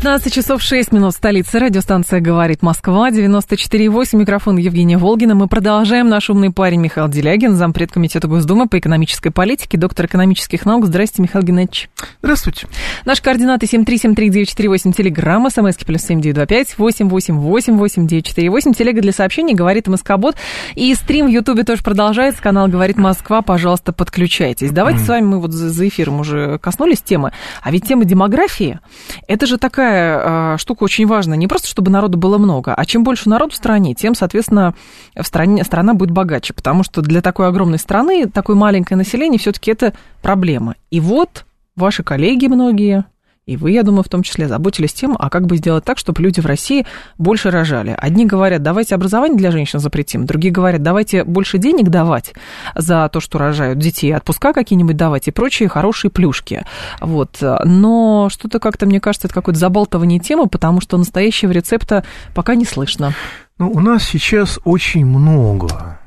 [0.00, 1.58] 15 часов 6 минут в столице.
[1.58, 4.16] Радиостанция «Говорит Москва», 94,8.
[4.16, 5.34] Микрофон Евгения Волгина.
[5.34, 6.08] Мы продолжаем.
[6.08, 10.86] Наш умный парень Михаил Делягин, зампред комитета Госдумы по экономической политике, доктор экономических наук.
[10.86, 11.90] Здрасте, Михаил Геннадьевич.
[12.22, 12.68] Здравствуйте.
[13.06, 20.36] Наши координаты 7373948, телеграмма, смски плюс 7925 8888948, телега для сообщений, говорит МСК-бот.
[20.76, 24.70] И стрим в Ютубе тоже продолжается, канал «Говорит Москва», пожалуйста, подключайтесь.
[24.70, 28.78] Давайте с вами, мы вот за эфиром уже коснулись темы, а ведь тема демографии,
[29.26, 31.36] это же такая такая э, штука очень важная.
[31.36, 34.74] Не просто, чтобы народу было много, а чем больше народу в стране, тем, соответственно,
[35.16, 36.52] в стране, страна будет богаче.
[36.52, 40.74] Потому что для такой огромной страны, такое маленькое население, все-таки это проблема.
[40.90, 43.04] И вот ваши коллеги многие,
[43.48, 46.20] и вы, я думаю, в том числе заботились тем, а как бы сделать так, чтобы
[46.20, 46.84] люди в России
[47.16, 47.96] больше рожали.
[47.98, 52.34] Одни говорят, давайте образование для женщин запретим, другие говорят, давайте больше денег давать
[52.74, 56.66] за то, что рожают детей, отпуска какие-нибудь давать и прочие хорошие плюшки.
[57.00, 57.38] Вот.
[57.40, 62.66] Но что-то как-то, мне кажется, это какое-то забалтывание темы, потому что настоящего рецепта пока не
[62.66, 63.14] слышно.
[63.56, 65.98] Ну, у нас сейчас очень много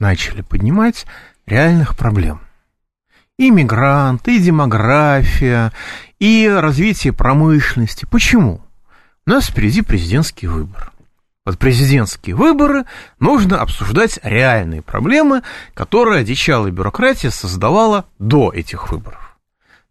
[0.00, 1.06] начали поднимать
[1.46, 2.40] реальных проблем
[3.38, 5.72] и мигранты, и демография,
[6.20, 8.06] и развитие промышленности.
[8.08, 8.60] Почему?
[9.26, 10.92] У нас впереди президентский выбор.
[11.44, 12.84] Под президентские выборы
[13.18, 15.42] нужно обсуждать реальные проблемы,
[15.74, 19.18] которые одичалая бюрократия создавала до этих выборов.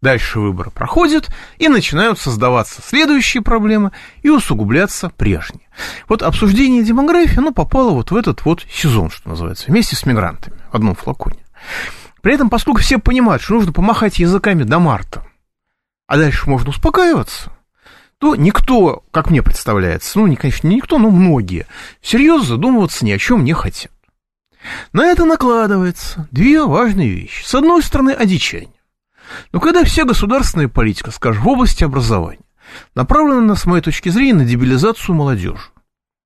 [0.00, 3.90] Дальше выборы проходят, и начинают создаваться следующие проблемы
[4.22, 5.68] и усугубляться прежние.
[6.08, 10.56] Вот обсуждение демографии, оно попало вот в этот вот сезон, что называется, вместе с мигрантами
[10.72, 11.44] в одном флаконе.
[12.22, 15.22] При этом, поскольку все понимают, что нужно помахать языками до марта,
[16.10, 17.52] а дальше можно успокаиваться,
[18.18, 21.68] то никто, как мне представляется, ну, конечно, не никто, но многие,
[22.00, 23.92] всерьез задумываться ни о чем не хотят.
[24.92, 27.44] На это накладывается две важные вещи.
[27.46, 28.74] С одной стороны, одичание.
[29.52, 32.42] Но когда вся государственная политика, скажем, в области образования,
[32.96, 35.62] направлена, с моей точки зрения, на дебилизацию молодежи.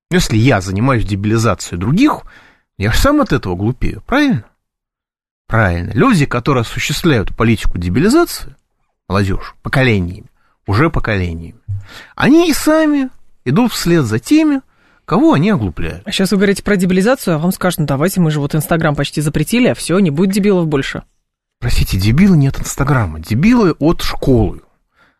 [0.09, 2.23] Если я занимаюсь дебилизацией других,
[2.79, 4.45] я же сам от этого глупею, правильно?
[5.45, 5.91] Правильно.
[5.91, 8.55] Люди, которые осуществляют политику дебилизации,
[9.07, 10.27] молодежь, поколениями,
[10.67, 11.59] уже поколениями,
[12.15, 13.09] они и сами
[13.43, 14.61] идут вслед за теми,
[15.05, 16.01] кого они оглупляют.
[16.05, 18.95] А сейчас вы говорите про дебилизацию, а вам скажут, ну давайте, мы же вот Инстаграм
[18.95, 21.03] почти запретили, а все, не будет дебилов больше.
[21.59, 24.61] Простите, дебилы не от Инстаграма, дебилы от школы,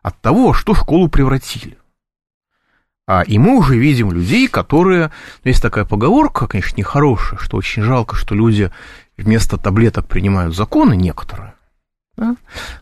[0.02, 1.78] от того, что школу превратили.
[3.08, 5.12] А, и мы уже видим людей, которые...
[5.44, 8.72] Ну, есть такая поговорка, конечно, нехорошая, что очень жалко, что люди
[9.16, 11.54] вместо таблеток принимают законы некоторые.
[12.18, 12.36] Да?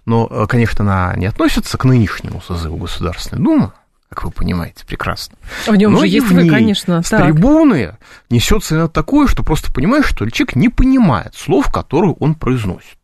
[0.05, 3.71] Но, э, конечно, она не относится к нынешнему созыву Государственной Думы,
[4.09, 5.37] как вы понимаете прекрасно.
[5.65, 7.01] В нем Но же есть вы, конечно.
[7.01, 7.23] С так.
[7.23, 7.97] трибуны
[8.29, 12.97] несется такое, что просто понимаешь, что человек не понимает слов, которые он произносит.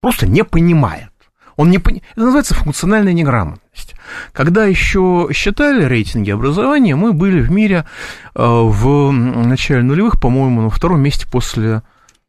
[0.00, 1.08] Просто не понимает.
[1.56, 2.00] Он не пон...
[2.12, 3.94] Это называется функциональная неграмотность.
[4.32, 7.86] Когда еще считали рейтинги образования, мы были в мире
[8.34, 11.82] э, в начале нулевых, по-моему, на втором месте после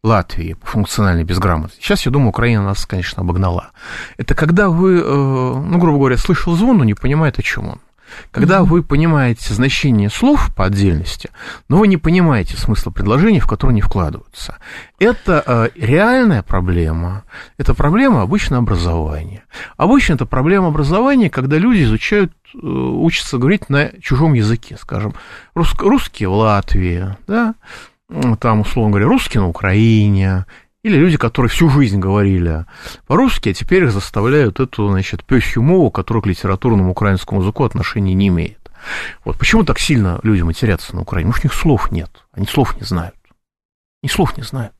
[0.04, 1.82] Латвии по функциональной безграмотности.
[1.82, 3.72] Сейчас, я думаю, Украина нас, конечно, обогнала.
[4.18, 7.80] Это когда вы, э, ну, грубо говоря, слышал звон, но не понимает, о чем он.
[8.32, 8.66] Когда mm-hmm.
[8.66, 11.30] вы понимаете значение слов по отдельности,
[11.70, 14.58] но вы не понимаете смысла предложений, в которые они вкладываются.
[15.00, 17.24] Это э, реальная проблема.
[17.58, 19.46] Это проблема обычно образования.
[19.78, 25.16] Обычно это проблема образования, когда люди изучают, э, учатся говорить на чужом языке, скажем,
[25.56, 27.56] рус, русские в Латвии, да,
[28.40, 30.46] там, условно говоря, русские на Украине,
[30.84, 32.66] или люди, которые всю жизнь говорили
[33.08, 38.14] по-русски, а теперь их заставляют эту, значит, пёсью мову, которая к литературному украинскому языку отношения
[38.14, 38.60] не имеет.
[39.24, 41.32] Вот почему так сильно люди матерятся на Украине?
[41.32, 43.16] Потому у них слов нет, они слов не знают.
[44.02, 44.74] Они слов не знают.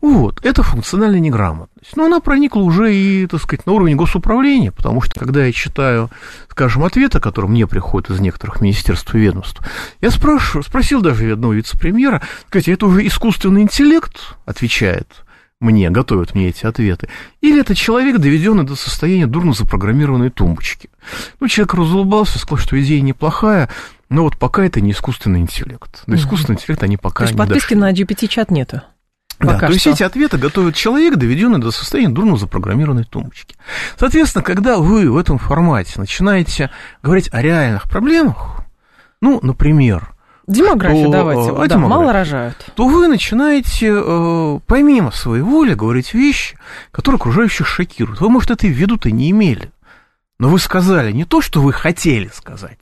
[0.00, 1.96] Вот, это функциональная неграмотность.
[1.96, 6.10] Но она проникла уже и, так сказать, на уровень госуправления, потому что, когда я читаю,
[6.48, 9.60] скажем, ответы, которые мне приходят из некоторых министерств и ведомств,
[10.00, 15.24] я спрашиваю, спросил даже одного вице-премьера, сказать, это уже искусственный интеллект отвечает
[15.60, 17.08] мне, готовят мне эти ответы,
[17.40, 20.88] или это человек, доведенный до состояния дурно запрограммированной тумбочки.
[21.40, 23.68] Ну, человек разулыбался, сказал, что идея неплохая,
[24.08, 26.04] но вот пока это не искусственный интеллект.
[26.06, 27.76] До искусственного интеллекта они пока То есть не подписки дошли.
[27.76, 28.82] на GPT-чат нету?
[29.38, 33.56] Да, Пока то есть эти ответы готовит человек, доведенный до состояния дурно запрограммированной тумбочки.
[33.96, 36.70] Соответственно, когда вы в этом формате начинаете
[37.02, 38.62] говорить о реальных проблемах,
[39.20, 40.12] ну, например,
[40.48, 41.52] Демография, то, давайте.
[41.54, 42.56] А, да, мало рожают.
[42.74, 46.56] То вы начинаете, э, помимо своей воли, говорить вещи,
[46.90, 48.20] которые окружающих шокируют.
[48.22, 49.70] Вы, может, это и в виду-то не имели.
[50.38, 52.78] Но вы сказали не то, что вы хотели сказать,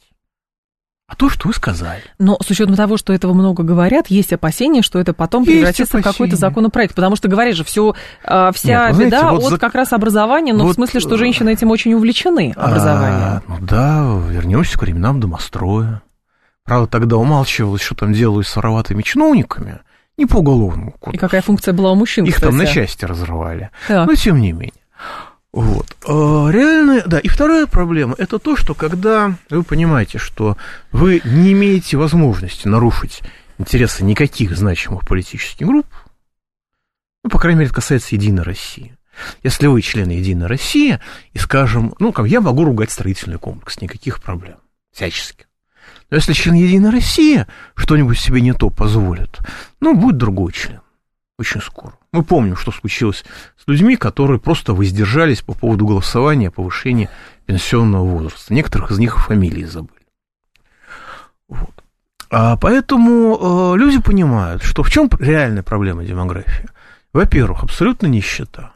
[1.08, 2.02] а то, что вы сказали.
[2.18, 5.98] Но с учетом того, что этого много говорят, есть опасения, что это потом есть превратится
[5.98, 6.02] опасения.
[6.02, 6.94] в какой-то законопроект.
[6.96, 7.94] Потому что, говоришь же, все,
[8.24, 9.58] а, вся Нет, беда знаете, вот от за...
[9.58, 10.72] как раз образования, но вот...
[10.72, 13.20] в смысле, что женщины этим очень увлечены, образованием.
[13.22, 16.02] А, ну да, вернемся к временам домостроя.
[16.64, 19.78] Правда, тогда умалчивалось, что там делают с вороватыми чиновниками,
[20.16, 21.16] не по уголовному кодексу.
[21.16, 22.50] И какая функция была у мужчин, Их кстати.
[22.50, 23.70] там на части разрывали.
[23.86, 24.08] Так.
[24.08, 24.72] Но тем не менее.
[25.56, 25.96] Вот.
[26.06, 27.18] А, реально, да.
[27.18, 30.58] И вторая проблема– это то, что когда вы понимаете, что
[30.92, 33.22] вы не имеете возможности нарушить
[33.56, 35.86] интересы никаких значимых политических групп,
[37.24, 38.98] ну, по крайней мере, это касается Единой России.
[39.42, 41.00] Если вы член Единой России,
[41.32, 44.58] и скажем, ну, как я могу ругать строительный комплекс, никаких проблем,
[44.92, 45.46] всячески.
[46.10, 49.38] Но если член Единой России что-нибудь себе не то позволит,
[49.80, 50.82] ну, будет другой член
[51.38, 51.94] очень скоро.
[52.12, 53.24] Мы помним, что случилось
[53.62, 57.10] с людьми, которые просто воздержались по поводу голосования о повышении
[57.44, 58.54] пенсионного возраста.
[58.54, 60.06] Некоторых из них фамилии забыли.
[61.48, 61.84] Вот.
[62.30, 66.68] А поэтому э, люди понимают, что в чем реальная проблема демографии.
[67.12, 68.72] Во-первых, абсолютно нищета.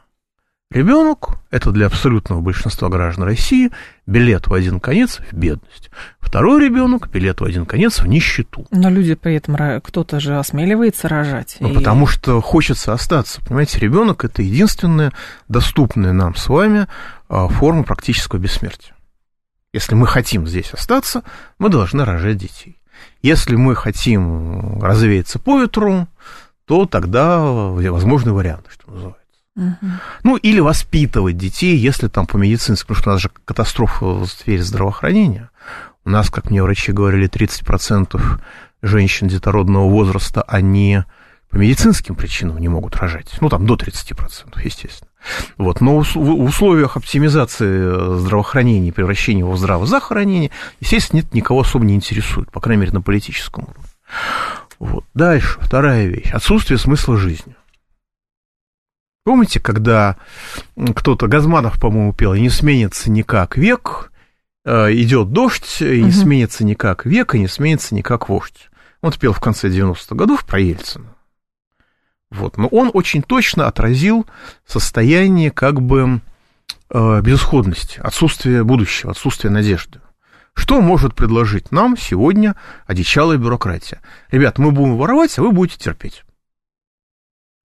[0.71, 3.71] Ребенок– это для абсолютного большинства граждан России
[4.07, 5.91] билет в один конец в бедность.
[6.21, 8.65] Второй ребенок– билет в один конец в нищету.
[8.71, 11.57] Но люди при этом, кто-то же осмеливается рожать.
[11.59, 11.73] Ну, и...
[11.73, 13.41] потому что хочется остаться.
[13.41, 15.11] Понимаете, ребенок– это единственная
[15.49, 16.87] доступная нам с вами
[17.27, 18.95] а, форма практического бессмертия.
[19.73, 21.23] Если мы хотим здесь остаться,
[21.59, 22.77] мы должны рожать детей.
[23.21, 26.07] Если мы хотим развеяться по ветру,
[26.65, 29.20] то тогда возможны варианты, что называется.
[29.55, 34.25] Ну, или воспитывать детей, если там по медицински, потому что у нас же катастрофа в
[34.27, 35.49] сфере здравоохранения.
[36.05, 38.19] У нас, как мне врачи говорили, 30%
[38.81, 41.03] женщин детородного возраста, они
[41.49, 43.35] по медицинским причинам не могут рожать.
[43.41, 45.09] Ну, там до 30%, естественно.
[45.57, 45.81] Вот.
[45.81, 50.49] Но в условиях оптимизации здравоохранения и превращения его в здравое захоронение,
[50.79, 53.83] естественно, нет, никого особо не интересует, по крайней мере, на политическом уровне.
[54.79, 55.05] Вот.
[55.13, 56.31] Дальше, вторая вещь.
[56.31, 57.55] Отсутствие смысла жизни.
[59.23, 60.17] Помните, когда
[60.95, 64.11] кто-то, Газманов, по-моему, пел, не сменится никак век,
[64.65, 68.69] э, идет дождь, и не сменится никак век, и не сменится никак вождь.
[69.01, 71.15] Он пел в конце 90-х годов про Ельцина.
[72.31, 72.57] Вот.
[72.57, 74.25] Но он очень точно отразил
[74.65, 76.21] состояние как бы
[76.89, 80.01] э, безысходности, отсутствие будущего, отсутствие надежды.
[80.53, 82.55] Что может предложить нам сегодня
[82.87, 84.01] одичалая бюрократия?
[84.31, 86.23] Ребят, мы будем воровать, а вы будете терпеть.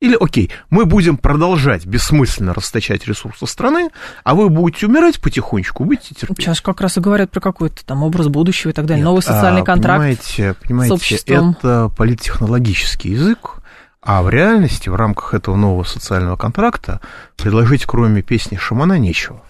[0.00, 3.88] Или, окей, мы будем продолжать бессмысленно расточать ресурсы страны,
[4.25, 6.44] а вы будете умирать потихонечку, будете терпеть.
[6.44, 9.22] Сейчас как раз и говорят про какой-то там образ будущего и так далее, Нет, новый
[9.22, 13.62] социальный а, контракт понимаете, понимаете, это политтехнологический язык,
[14.02, 17.00] а в реальности в рамках этого нового социального контракта
[17.37, 19.42] предложить кроме песни шамана нечего.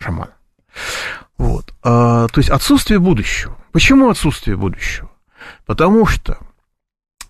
[0.00, 0.30] Шамана.
[1.38, 1.74] Вот.
[1.82, 3.56] А, то есть отсутствие будущего.
[3.72, 5.10] Почему отсутствие будущего?
[5.66, 6.38] Потому что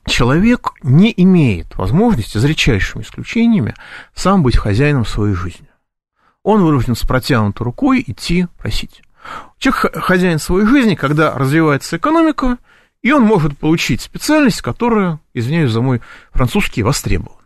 [0.07, 3.75] человек не имеет возможности, за редчайшими исключениями,
[4.15, 5.69] сам быть хозяином своей жизни.
[6.43, 9.03] Он вынужден с протянутой рукой идти просить.
[9.59, 12.59] Человек хозяин своей жизни, когда развивается экономика,
[13.03, 16.01] и он может получить специальность, которая, извиняюсь за мой
[16.33, 17.42] французский, востребована.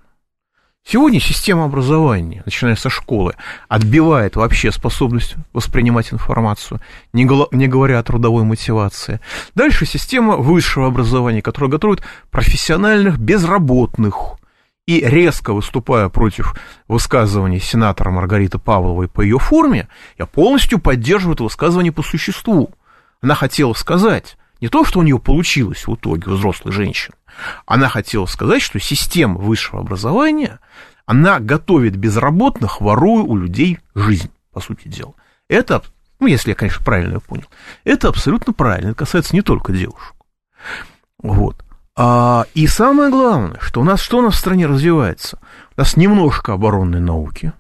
[0.88, 3.34] Сегодня система образования, начиная со школы,
[3.68, 6.80] отбивает вообще способность воспринимать информацию,
[7.12, 9.18] не, говоря о трудовой мотивации.
[9.56, 14.36] Дальше система высшего образования, которая готовит профессиональных безработных.
[14.86, 16.54] И резко выступая против
[16.86, 22.70] высказываний сенатора Маргариты Павловой по ее форме, я полностью поддерживаю это высказывание по существу.
[23.20, 27.14] Она хотела сказать не то, что у нее получилось в итоге, у взрослой женщины,
[27.66, 30.60] она хотела сказать, что система высшего образования,
[31.04, 35.14] она готовит безработных, воруя у людей жизнь, по сути дела.
[35.48, 35.82] Это,
[36.18, 37.46] ну, если я, конечно, правильно понял,
[37.84, 40.14] это абсолютно правильно, это касается не только девушек.
[41.22, 41.64] Вот.
[41.98, 45.38] А, и самое главное, что у нас что у нас в стране развивается?
[45.76, 47.52] У нас немножко оборонной науки,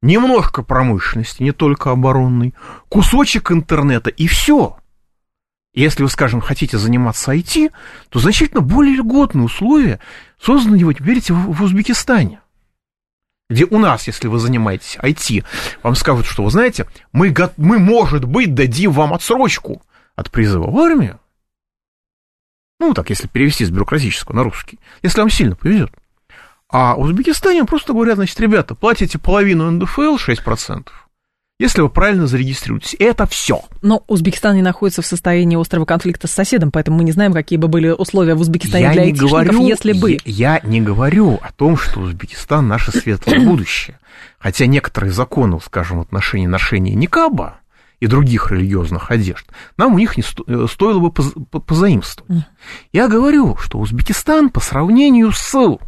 [0.00, 2.54] немножко промышленности, не только оборонной,
[2.88, 4.78] кусочек интернета и все.
[5.74, 7.72] Если вы, скажем, хотите заниматься IT,
[8.08, 9.98] то значительно более льготные условия
[10.40, 12.40] созданы, вы верите, в, Узбекистане.
[13.50, 15.44] Где у нас, если вы занимаетесь IT,
[15.82, 19.82] вам скажут, что, вы знаете, мы, мы может быть, дадим вам отсрочку
[20.14, 21.18] от призыва в армию.
[22.78, 24.78] Ну, так, если перевести с бюрократического на русский.
[25.02, 25.90] Если вам сильно повезет.
[26.68, 30.88] А в Узбекистане просто говорят, значит, ребята, платите половину НДФЛ, 6%.
[31.64, 32.94] Если вы правильно зарегистрируетесь.
[32.98, 33.62] Это все.
[33.80, 37.58] Но Узбекистан не находится в состоянии острого конфликта с соседом, поэтому мы не знаем, какие
[37.58, 40.18] бы были условия в Узбекистане я для не айтишников, говорю, если бы.
[40.26, 43.98] Я, я не говорю о том, что Узбекистан наше светлое будущее.
[44.38, 47.60] Хотя некоторые законы, скажем, в отношении ношения никаба
[47.98, 49.46] и других религиозных одежд,
[49.78, 51.32] нам у них не сто, э, стоило бы поз,
[51.66, 52.44] позаимствовать.
[52.92, 55.78] Я говорю, что Узбекистан по сравнению с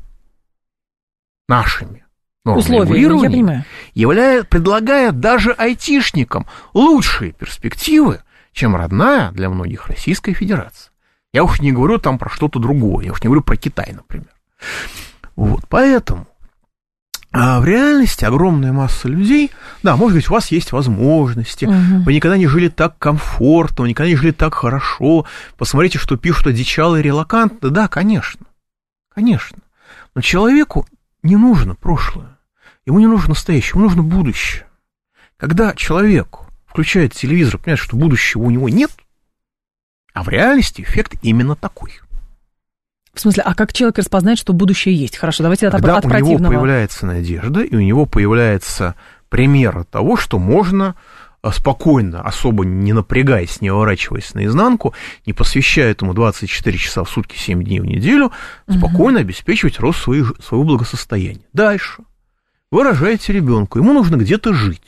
[1.49, 2.05] нашими
[2.55, 3.65] условия, я понимаю.
[3.95, 8.21] Являет, предлагает даже айтишникам лучшие перспективы,
[8.53, 10.93] чем родная для многих Российская Федерация.
[11.33, 14.29] Я уж не говорю там про что-то другое, я уж не говорю про Китай, например.
[15.35, 16.26] Вот, поэтому
[17.38, 19.50] а в реальности огромная масса людей,
[19.83, 22.05] да, может быть, у вас есть возможности, угу.
[22.07, 25.26] вы никогда не жили так комфортно, вы никогда не жили так хорошо,
[25.59, 28.47] посмотрите, что пишут одичалые релаканты, да, конечно,
[29.15, 29.59] конечно,
[30.15, 30.87] но человеку
[31.23, 32.36] не нужно прошлое.
[32.87, 34.64] Ему не нужно настоящее, ему нужно будущее.
[35.37, 38.90] Когда человек включает телевизор, понимает, что будущего у него нет,
[40.14, 42.00] а в реальности эффект именно такой.
[43.12, 45.16] В смысле, а как человек распознает, что будущее есть?
[45.16, 46.38] Хорошо, давайте Когда от, от у противного.
[46.38, 48.95] него появляется надежда, и у него появляется
[49.31, 50.95] пример того, что можно
[51.43, 57.37] а, спокойно, особо не напрягаясь, не уворачиваясь наизнанку, не посвящая этому 24 часа в сутки,
[57.37, 58.33] 7 дней в неделю,
[58.69, 59.26] спокойно угу.
[59.26, 61.47] обеспечивать рост своих, своего благосостояния.
[61.52, 62.05] Дальше
[62.70, 64.82] вы рожаете ребенка, ему нужно где-то жить.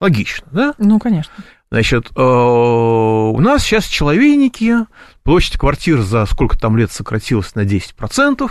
[0.00, 0.74] Логично, да?
[0.78, 1.32] Ну, конечно.
[1.70, 4.78] Значит, э, у нас сейчас человейники,
[5.22, 8.50] площадь квартир за сколько там лет сократилась на 10%.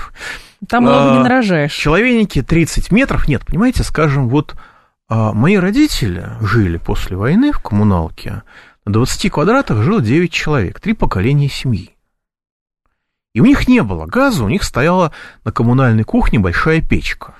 [0.68, 1.74] Там много не э, нарожаешь.
[1.74, 3.28] Человейники 30 метров.
[3.28, 4.56] Нет, понимаете, скажем, вот
[5.10, 8.44] э, мои родители жили после войны в коммуналке.
[8.86, 11.96] На 20 квадратах жило 9 человек, три поколения семьи.
[13.34, 17.36] И у них не было газа, у них стояла на коммунальной кухне большая печка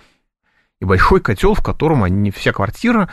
[0.82, 3.08] и большой котел, в котором они, вся квартира,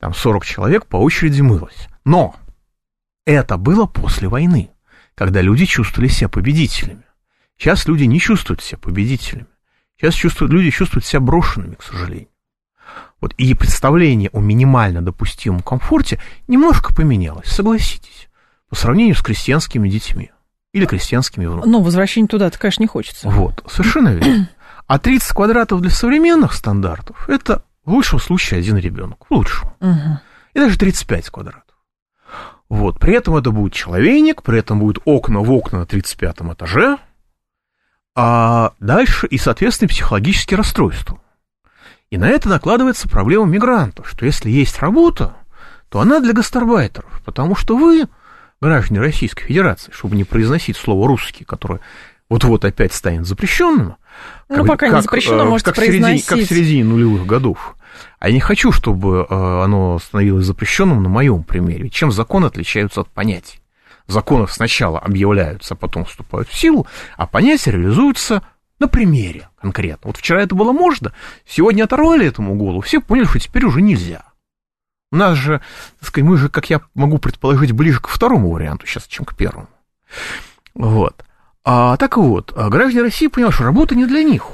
[0.00, 1.88] там 40 человек по очереди мылась.
[2.04, 2.34] Но
[3.26, 4.70] это было после войны,
[5.14, 7.04] когда люди чувствовали себя победителями.
[7.58, 9.46] Сейчас люди не чувствуют себя победителями.
[9.98, 12.28] Сейчас чувствуют, люди чувствуют себя брошенными, к сожалению.
[13.20, 18.30] Вот и представление о минимально допустимом комфорте немножко поменялось, согласитесь,
[18.70, 20.30] по сравнению с крестьянскими детьми
[20.72, 21.70] или крестьянскими внуками.
[21.70, 23.28] Ну, возвращение туда-то, конечно, не хочется.
[23.28, 24.48] Вот, совершенно верно.
[24.90, 29.24] А 30 квадратов для современных стандартов это в лучшем случае один ребенок.
[29.30, 29.68] В лучшем.
[29.78, 30.18] Угу.
[30.54, 31.76] И даже 35 квадратов.
[32.68, 32.98] Вот.
[32.98, 36.98] При этом это будет человейник, при этом будет окна в окна на 35 этаже.
[38.16, 41.20] А дальше и, соответственно, психологические расстройства.
[42.10, 45.36] И на это накладывается проблема мигрантов, что если есть работа,
[45.88, 48.08] то она для гастарбайтеров, потому что вы,
[48.60, 51.78] граждане Российской Федерации, чтобы не произносить слово «русский», которое
[52.28, 53.96] вот-вот опять станет запрещенным,
[54.48, 56.24] ну, как, пока не запрещено, как, можете как произносить.
[56.24, 57.76] Середине, как в середине нулевых годов.
[58.18, 61.88] А я не хочу, чтобы э, оно становилось запрещенным на моем примере.
[61.90, 63.60] Чем законы отличаются от понятий?
[64.06, 66.86] Законы сначала объявляются, а потом вступают в силу,
[67.16, 68.42] а понятия реализуются
[68.80, 70.08] на примере конкретно.
[70.08, 71.12] Вот вчера это было можно,
[71.46, 74.24] сегодня оторвали этому голову, все поняли, что теперь уже нельзя.
[75.12, 75.60] У нас же,
[75.98, 79.36] так сказать, мы же, как я могу предположить, ближе к второму варианту сейчас, чем к
[79.36, 79.68] первому.
[80.74, 81.24] Вот.
[81.64, 84.46] А, так вот, а граждане России что работа не для них.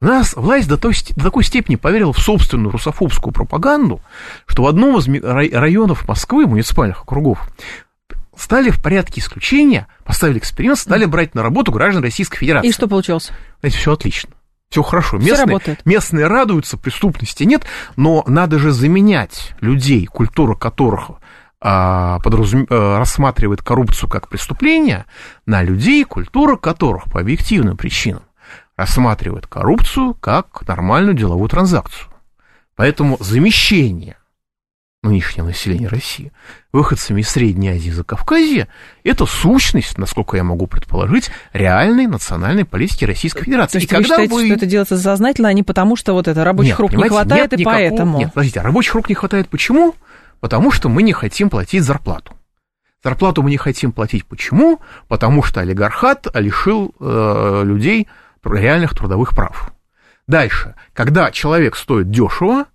[0.00, 4.00] У нас власть до, той, до такой степени поверила в собственную русофобскую пропаганду,
[4.46, 5.06] что в одном из
[5.54, 7.48] районов Москвы, муниципальных округов,
[8.36, 12.68] стали в порядке исключения, поставили эксперимент, стали брать на работу граждан Российской Федерации.
[12.68, 13.30] И что получилось?
[13.60, 14.30] Знаете, все отлично.
[14.70, 15.18] Все хорошо.
[15.18, 15.86] Местные, все работает.
[15.86, 17.64] местные радуются, преступности нет,
[17.94, 21.12] но надо же заменять людей, культура которых
[21.62, 22.66] подразум...
[22.68, 25.06] Э, рассматривает коррупцию как преступление,
[25.46, 28.22] на людей, культура которых по объективным причинам
[28.76, 32.08] рассматривает коррупцию как нормальную деловую транзакцию.
[32.74, 34.16] Поэтому замещение
[35.02, 36.32] нынешнего населения России
[36.72, 38.68] выходцами из Средней Азии и Закавказья–
[39.04, 43.78] это сущность, насколько я могу предположить, реальной национальной политики Российской Федерации.
[43.78, 44.46] То есть и вы считаете, вы...
[44.46, 47.50] что это делается сознательно, а не потому, что вот это рабочих нет, рук не хватает,
[47.50, 47.76] нет и никакого...
[47.76, 48.18] поэтому?
[48.18, 49.92] Нет, подождите, а рабочих рук не хватает почему?
[49.92, 50.11] Потому
[50.72, 52.34] что мы не хотим платить зарплату.
[53.02, 54.80] Зарплату мы не хотим платить почему?
[55.08, 58.08] Потому что олигархат лишил э, людей
[58.44, 59.72] реальных трудовых прав.
[60.26, 62.66] Дальше, когда человек стоит дешево,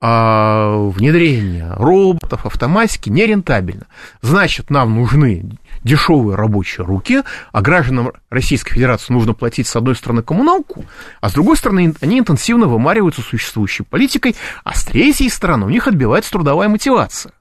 [0.00, 3.86] а внедрение роботов, автоматики нерентабельно.
[4.22, 10.22] Значит, нам нужны дешевые рабочие руки, а гражданам Российской Федерации нужно платить, с одной стороны,
[10.22, 10.84] коммуналку,
[11.20, 15.86] а с другой стороны, они интенсивно вымариваются существующей политикой, а с третьей стороны, у них
[15.86, 17.32] отбивается трудовая мотивация.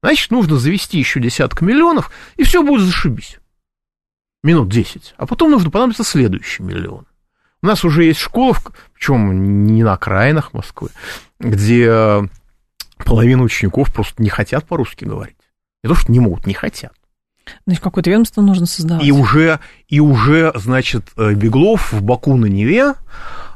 [0.00, 3.38] Значит, нужно завести еще десяток миллионов, и все будет зашибись.
[4.44, 5.14] Минут 10.
[5.16, 7.06] А потом нужно понадобиться следующий миллион.
[7.62, 8.56] У нас уже есть школа,
[8.94, 10.88] причем не на окраинах Москвы,
[11.38, 12.28] где
[13.04, 15.36] половина учеников просто не хотят по-русски говорить.
[15.84, 16.92] Не то, что не могут, не хотят.
[17.66, 19.04] Значит, какое-то ведомство нужно создавать.
[19.04, 22.94] И уже, и уже, значит, э, Беглов в Баку на Неве,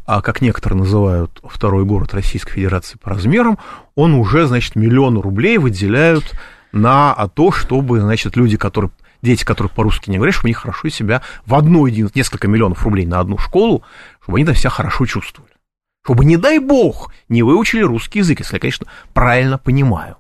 [0.07, 3.59] а как некоторые называют второй город Российской Федерации по размерам,
[3.95, 6.33] он уже, значит, миллион рублей выделяют
[6.73, 8.91] на то, чтобы, значит, люди, которые
[9.23, 13.21] дети, которые по-русски не говорят, чтобы они хорошо себя в одной, несколько миллионов рублей на
[13.21, 13.83] одну школу,
[14.23, 15.53] чтобы они там себя хорошо чувствовали.
[16.05, 20.17] Чтобы, не дай бог, не выучили русский язык, если я, конечно, правильно понимаю.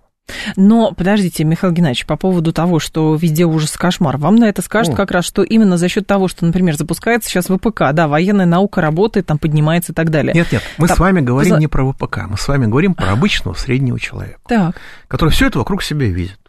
[0.56, 4.94] Но подождите, Михаил Геннадьевич, по поводу того, что везде ужас кошмар, вам на это скажут
[4.94, 4.96] О.
[4.96, 8.80] как раз, что именно за счет того, что, например, запускается сейчас ВПК, да, военная наука
[8.80, 10.34] работает, там поднимается и так далее.
[10.34, 10.96] Нет, нет, мы там...
[10.96, 11.58] с вами говорим за...
[11.58, 14.76] не про ВПК, мы с вами говорим про обычного среднего человека, так.
[15.08, 16.40] который все это вокруг себя видит,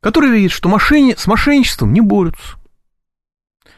[0.00, 1.14] который видит, что мошенни...
[1.16, 2.56] с мошенничеством не борются,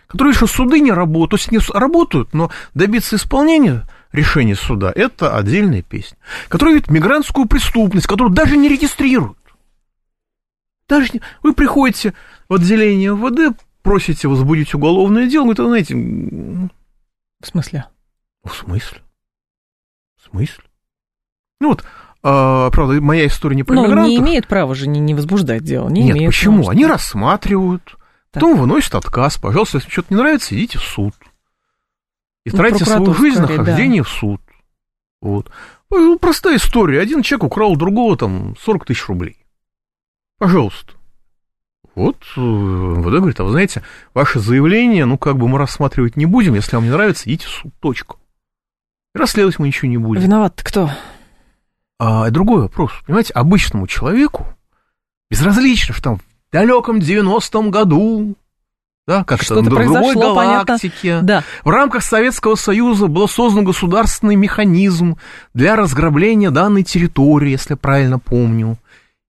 [0.06, 4.92] который видит, что суды не работают, то есть не работают, но добиться исполнения решение суда,
[4.94, 6.16] это отдельная песня,
[6.48, 9.36] которая видит мигрантскую преступность, которую даже не регистрируют.
[10.88, 11.20] Даже не...
[11.42, 12.14] Вы приходите
[12.48, 15.94] в отделение МВД, просите возбудить уголовное дело, вы знаете...
[15.94, 17.86] В смысле?
[18.42, 18.98] В смысле?
[20.16, 20.64] В смысле?
[21.60, 21.84] Ну вот,
[22.22, 24.08] а, правда, моя история не про Но мигрантов.
[24.10, 25.88] не имеет права же не, не возбуждать дело.
[25.88, 26.58] Не Нет, имеет почему?
[26.58, 27.82] Права, Они рассматривают,
[28.30, 28.42] так.
[28.42, 29.36] потом выносят отказ.
[29.38, 31.14] Пожалуйста, если что-то не нравится, идите в суд
[32.48, 34.08] и ну, тратите свою жизнь на хождение да.
[34.08, 34.40] в суд.
[35.20, 35.50] Вот.
[35.90, 37.00] Ну, простая история.
[37.00, 39.36] Один человек украл у другого там 40 тысяч рублей.
[40.38, 40.92] Пожалуйста.
[41.94, 43.82] Вот э, МВД говорит, а вы знаете,
[44.14, 47.50] ваше заявление, ну, как бы мы рассматривать не будем, если вам не нравится, идите в
[47.50, 48.16] суд, точка.
[49.14, 50.22] И расследовать мы ничего не будем.
[50.22, 50.90] Виноват кто?
[51.98, 52.92] А, другой вопрос.
[53.04, 54.46] Понимаете, обычному человеку
[55.28, 58.36] безразлично, что там в далеком 90-м году
[59.08, 61.20] да, как Что-то на другой галактике.
[61.22, 61.42] Да.
[61.64, 65.16] В рамках Советского Союза был создан государственный механизм
[65.54, 68.76] для разграбления данной территории, если я правильно помню,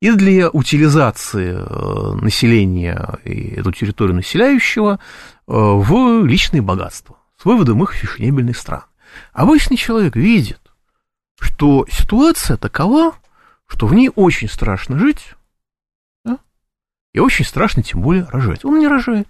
[0.02, 5.00] и для утилизации э, населения и эту территорию населяющего э,
[5.48, 8.84] в личные богатства с выводом их в фешенебельные страны.
[9.32, 10.60] Обычный человек видит,
[11.40, 13.14] что ситуация такова,
[13.66, 15.36] что в ней очень страшно жить,
[16.26, 16.38] да?
[17.14, 18.66] и очень страшно тем более рожать.
[18.66, 19.30] Он не рожает.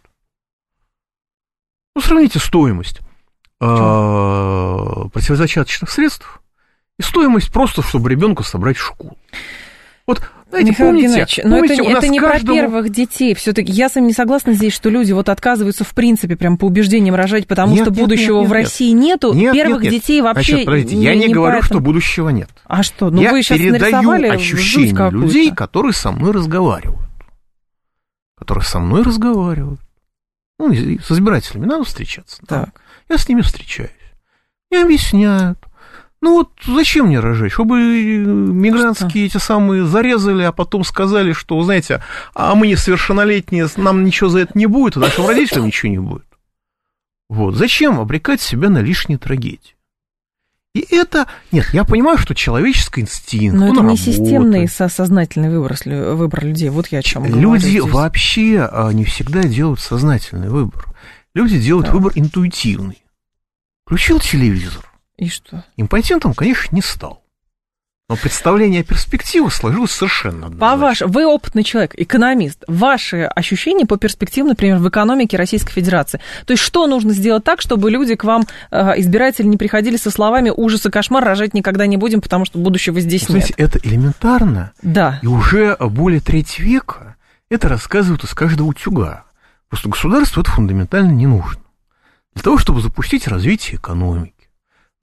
[2.00, 3.02] Ну, сравните стоимость
[3.60, 3.66] э,
[5.12, 6.42] противозачаточных средств
[6.98, 9.18] и стоимость просто, чтобы ребенка собрать в школу.
[10.08, 12.58] Вот знаете, Михаил помните, Геннадьевич, но помните, это, это не каждому...
[12.58, 13.36] про первых детей.
[13.36, 16.68] Все-таки я с вами не согласна здесь, что люди вот отказываются в принципе прям по
[16.68, 19.34] убеждениям рожать, потому нет, что нет, будущего нет, нет, в России нету.
[19.34, 20.02] Нет, первых нет, нет.
[20.02, 20.52] детей вообще.
[20.54, 21.80] Значит, подождите, не, я не, не говорю, поэтому...
[21.80, 22.50] что будущего нет.
[22.64, 23.10] А что?
[23.10, 27.10] Ну я вы сейчас передаю ощущение людей, которые со мной разговаривают,
[28.38, 29.82] которые со мной разговаривают.
[30.60, 32.42] Ну, с избирателями надо встречаться.
[32.46, 32.82] Так.
[33.08, 33.90] Я с ними встречаюсь.
[34.70, 35.58] И объясняют.
[36.22, 37.54] Ну вот зачем мне рожать?
[37.54, 39.38] Чтобы мигрантские что?
[39.38, 44.52] эти самые зарезали, а потом сказали, что, знаете, а мы несовершеннолетние, нам ничего за это
[44.58, 46.26] не будет, а нашим родителям ничего не будет.
[47.30, 47.56] Вот.
[47.56, 49.79] Зачем обрекать себя на лишние трагедии?
[50.80, 51.28] И это...
[51.52, 54.00] Нет, я понимаю, что человеческий инстинкт, Но это не работает.
[54.00, 55.76] системный сознательный выбор,
[56.16, 56.70] выбор людей.
[56.70, 57.54] Вот я о чем говорю.
[57.54, 57.84] Люди здесь.
[57.84, 60.86] вообще а, не всегда делают сознательный выбор.
[61.34, 61.94] Люди делают да.
[61.94, 63.04] выбор интуитивный.
[63.86, 64.90] Включил телевизор.
[65.18, 65.66] И что?
[65.76, 67.24] Импотентом, конечно, не стал.
[68.10, 70.50] Но представление о перспективах сложилось совершенно.
[70.50, 72.64] По ваш, вы опытный человек, экономист.
[72.68, 76.20] Ваши ощущения по перспективам, например, в экономике Российской Федерации.
[76.48, 80.10] То есть что нужно сделать так, чтобы люди к вам, э, избиратели, не приходили со
[80.10, 83.76] словами «ужас и кошмар, рожать никогда не будем, потому что будущего здесь Вы знаете, нет».
[83.76, 84.72] это элементарно.
[84.82, 85.20] Да.
[85.22, 87.16] И уже более треть века
[87.48, 89.26] это рассказывают из каждого утюга.
[89.70, 91.62] Просто государству это фундаментально не нужно.
[92.34, 94.50] Для того, чтобы запустить развитие экономики,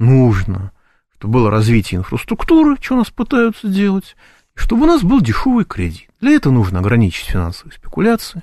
[0.01, 0.73] нужно
[1.19, 4.17] чтобы было развитие инфраструктуры, что у нас пытаются делать,
[4.55, 6.09] чтобы у нас был дешевый кредит.
[6.21, 8.43] Для этого нужно ограничить финансовые спекуляции,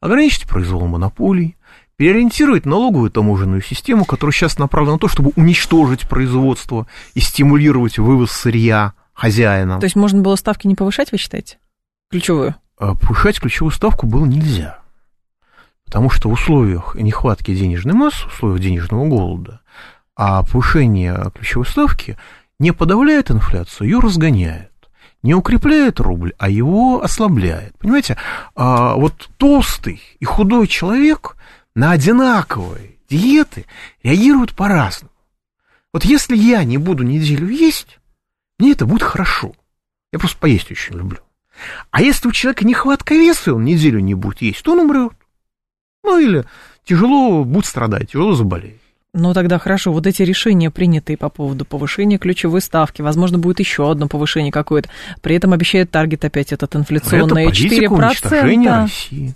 [0.00, 1.56] ограничить произвол монополий,
[1.96, 8.32] переориентировать налоговую таможенную систему, которая сейчас направлена на то, чтобы уничтожить производство и стимулировать вывоз
[8.32, 9.80] сырья хозяинам.
[9.80, 11.58] То есть можно было ставки не повышать, вы считаете?
[12.10, 12.54] Ключевую?
[12.78, 14.80] А повышать ключевую ставку было нельзя.
[15.84, 19.60] Потому что в условиях нехватки денежной массы, в условиях денежного голода,
[20.16, 22.16] а повышение ключевой ставки
[22.58, 24.70] не подавляет инфляцию, ее разгоняет.
[25.22, 27.78] Не укрепляет рубль, а его ослабляет.
[27.78, 28.16] Понимаете,
[28.56, 31.36] а вот толстый и худой человек
[31.74, 33.66] на одинаковые диеты
[34.02, 35.12] реагируют по-разному.
[35.92, 38.00] Вот если я не буду неделю есть,
[38.58, 39.54] мне это будет хорошо.
[40.12, 41.20] Я просто поесть очень люблю.
[41.90, 45.12] А если у человека нехватка веса, и он неделю не будет есть, то он умрет.
[46.02, 46.44] Ну или
[46.84, 48.81] тяжело будет страдать, тяжело заболеет.
[49.14, 53.90] Ну тогда хорошо, вот эти решения, принятые по поводу повышения ключевой ставки, возможно, будет еще
[53.90, 54.88] одно повышение какое-то,
[55.20, 57.88] при этом обещает таргет опять этот инфляционный Это политика 4%.
[57.88, 59.34] уничтожения России.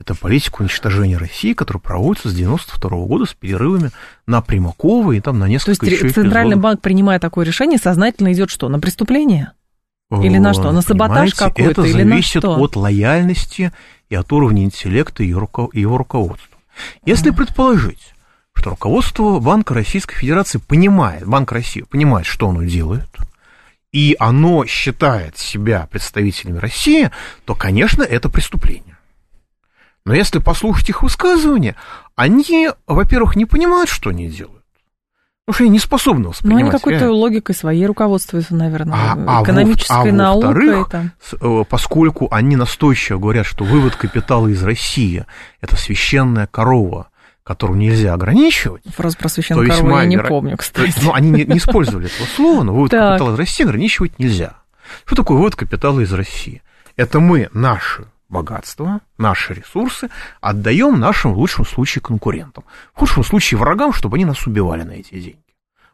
[0.00, 3.90] Это политика уничтожения России, которая проводится с 92 года с перерывами
[4.26, 6.62] на Примакова и там на То несколько есть еще Центральный эпизодов.
[6.62, 9.52] банк, принимая такое решение, сознательно идет что, на преступление?
[10.10, 10.72] Или на что?
[10.72, 11.82] На саботаж какой-то?
[11.82, 12.56] Это Или на зависит что?
[12.56, 13.72] от лояльности
[14.08, 15.48] и от уровня интеллекта ее,
[15.96, 16.56] руководства.
[17.04, 18.14] Если предположить,
[18.58, 23.08] что руководство Банка Российской Федерации понимает, Банк России понимает, что оно делает,
[23.92, 27.10] и оно считает себя представителями России,
[27.44, 28.98] то, конечно, это преступление.
[30.04, 31.76] Но если послушать их высказывания,
[32.16, 34.56] они, во-первых, не понимают, что они делают.
[35.46, 37.20] Потому что они не способны Ну, воспринимать они какой-то реальность.
[37.20, 40.84] логикой своей руководствуются, наверное, А- а во- экономической а наукой.
[41.22, 45.24] С- э, поскольку они настойчиво говорят, что вывод капитала из России–
[45.62, 47.08] это священная корова,
[47.48, 50.92] которую нельзя ограничивать, Фразу про священную корову я не веро- помню, кстати.
[51.02, 53.12] ну, они не, не использовали этого слова, но вывод Так.
[53.14, 54.52] капитала из России ограничивать нельзя.
[55.06, 56.60] Что такое вывод капитала из России?
[56.96, 60.10] Это мы наши богатства, наши ресурсы
[60.42, 62.64] отдаем нашим, в лучшем случае, конкурентам.
[62.92, 65.38] В худшем случае, врагам, чтобы они нас убивали на эти деньги.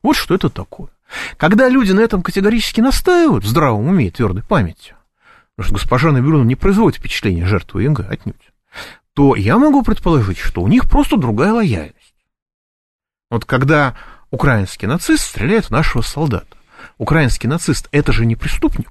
[0.03, 0.89] Вот что это такое.
[1.37, 4.97] Когда люди на этом категорически настаивают, в здравом уме и твердой памяти,
[5.55, 8.51] потому что госпожа Набиулина не производит впечатление жертвы ИНГ отнюдь,
[9.15, 12.15] то я могу предположить, что у них просто другая лояльность.
[13.31, 13.97] Вот когда
[14.31, 16.57] украинский нацист стреляет в нашего солдата,
[16.99, 18.91] украинский нацист это же не преступник.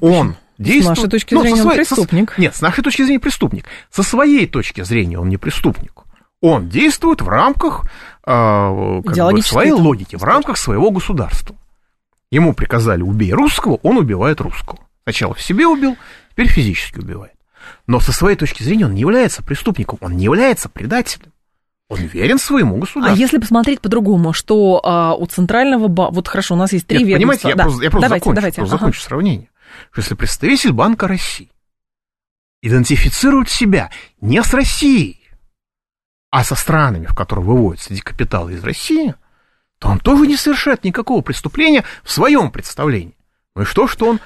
[0.00, 0.98] Он С действует...
[0.98, 2.38] нашей точки ну, со зрения он своей- со- преступник.
[2.38, 3.64] нет, с нашей точки зрения преступник.
[3.90, 6.04] Со своей точки зрения он не преступник.
[6.40, 7.84] Он действует в рамках
[8.24, 11.54] э, как бы, своей логики, в рамках своего государства.
[12.30, 14.78] Ему приказали убей русского, он убивает русского.
[15.02, 15.96] Сначала в себе убил,
[16.30, 17.34] теперь физически убивает.
[17.86, 21.32] Но со своей точки зрения он не является преступником, он не является предателем.
[21.88, 23.18] Он верен своему А государству.
[23.18, 26.14] если посмотреть по-другому, что а, у центрального банка...
[26.14, 27.48] Вот хорошо, у нас есть три Нет, понимаете, ведомства.
[27.48, 28.56] я Да, просто, я просто давайте, закончу, давайте.
[28.60, 28.80] просто ага.
[28.80, 29.48] закончу сравнение.
[29.90, 31.50] Что если представитель Банка России
[32.62, 35.20] идентифицирует себя не с Россией,
[36.30, 39.14] а со странами, в которые выводятся эти капиталы из России,
[39.80, 43.16] то он тоже не совершает никакого преступления в своем представлении.
[43.56, 44.20] Ну и что, что он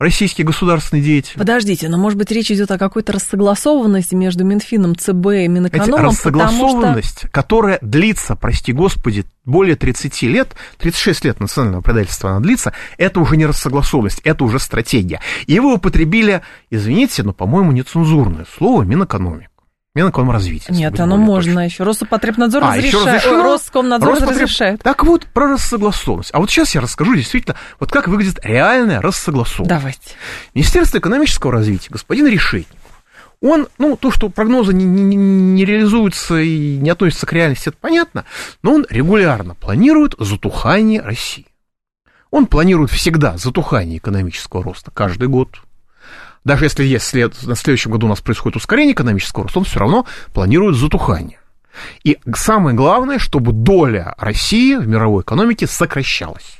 [0.00, 1.34] российский государственный деятель?
[1.36, 6.02] Подождите, но может быть речь идет о какой-то рассогласованности между Минфином, ЦБ и Минэкономом, что...
[6.02, 13.20] рассогласованность, которая длится, прости господи, более 30 лет, 36 лет национального предательства она длится, это
[13.20, 15.20] уже не рассогласованность, это уже стратегия.
[15.46, 19.49] И вы употребили, извините, но, по-моему, нецензурное слово Минэкономик.
[19.94, 20.66] Минэкономразвитие.
[20.68, 21.64] если Нет, оно можно точным.
[21.66, 21.82] еще.
[21.82, 23.16] Роспотребнадзор А, еще разрешает.
[23.24, 23.36] разрешено?
[23.38, 24.82] Ой, Роскомнадзор Роспотреб- разрешает.
[24.82, 26.30] Так вот, про рассогласованность.
[26.32, 29.68] А вот сейчас я расскажу действительно, вот как выглядит реальная рассогласованность.
[29.68, 30.14] Давайте.
[30.54, 32.76] Министерство экономического развития, господин Решетников,
[33.42, 37.78] он, ну, то, что прогнозы не, не- не реализуются и не относятся к реальности, это
[37.80, 38.24] понятно,
[38.62, 41.46] но он регулярно планирует затухание России.
[42.30, 45.62] Он планирует всегда затухание экономического роста каждый год.
[46.44, 49.78] Даже если есть след, на следующем году у нас происходит ускорение экономического роста, он все
[49.78, 51.38] равно планирует затухание.
[52.02, 56.58] И самое главное, чтобы доля России в мировой экономике сокращалась.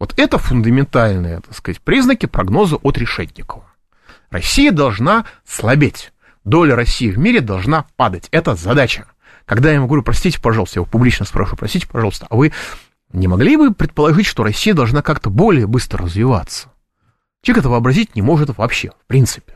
[0.00, 3.64] Вот это фундаментальные, так сказать, признаки прогноза от Решетникова.
[4.30, 6.12] Россия должна слабеть.
[6.44, 8.28] Доля России в мире должна падать.
[8.30, 9.06] Это задача.
[9.46, 12.52] Когда я ему говорю, простите, пожалуйста, я его публично спрашиваю, простите, пожалуйста, а вы
[13.12, 16.70] не могли бы предположить, что Россия должна как-то более быстро развиваться?
[17.44, 19.54] Человек это вообразить не может вообще, в принципе.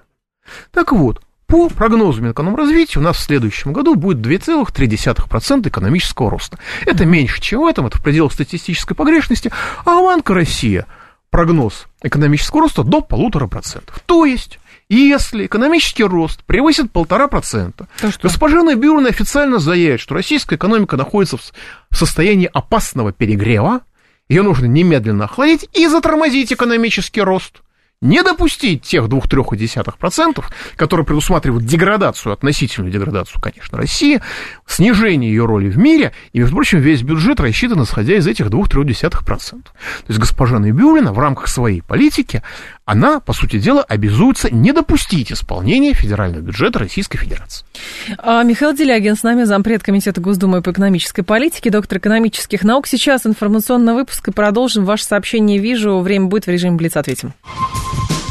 [0.72, 6.58] Так вот, по прогнозу Минэкономразвития у нас в следующем году будет 2,3% экономического роста.
[6.84, 9.50] Это меньше, чем в этом, это в пределах статистической погрешности,
[9.86, 10.86] а у Банка Россия
[11.30, 13.98] прогноз экономического роста до полутора процентов.
[14.04, 14.58] То есть,
[14.90, 17.88] если экономический рост превысит полтора процента,
[18.22, 23.80] госпожа Набиулина официально заявит, что российская экономика находится в состоянии опасного перегрева,
[24.28, 27.62] ее нужно немедленно охладить и затормозить экономический рост.
[28.00, 30.44] Не допустить тех 2-3%,
[30.76, 34.20] которые предусматривают деградацию, относительную деградацию, конечно, России,
[34.68, 39.24] снижение ее роли в мире, и, между прочим, весь бюджет рассчитан, исходя из этих 2-3%.
[39.24, 39.72] То
[40.06, 42.44] есть госпожа Набиулина в рамках своей политики,
[42.84, 47.66] она, по сути дела, обязуется не допустить исполнения федерального бюджета Российской Федерации.
[48.18, 52.86] А, Михаил Делягин с нами, зампред Комитета Госдумы по экономической политике, доктор экономических наук.
[52.86, 54.84] Сейчас информационный выпуск и продолжим.
[54.84, 55.98] Ваше сообщение вижу.
[55.98, 56.96] Время будет в режиме Блиц.
[56.96, 57.34] Ответим.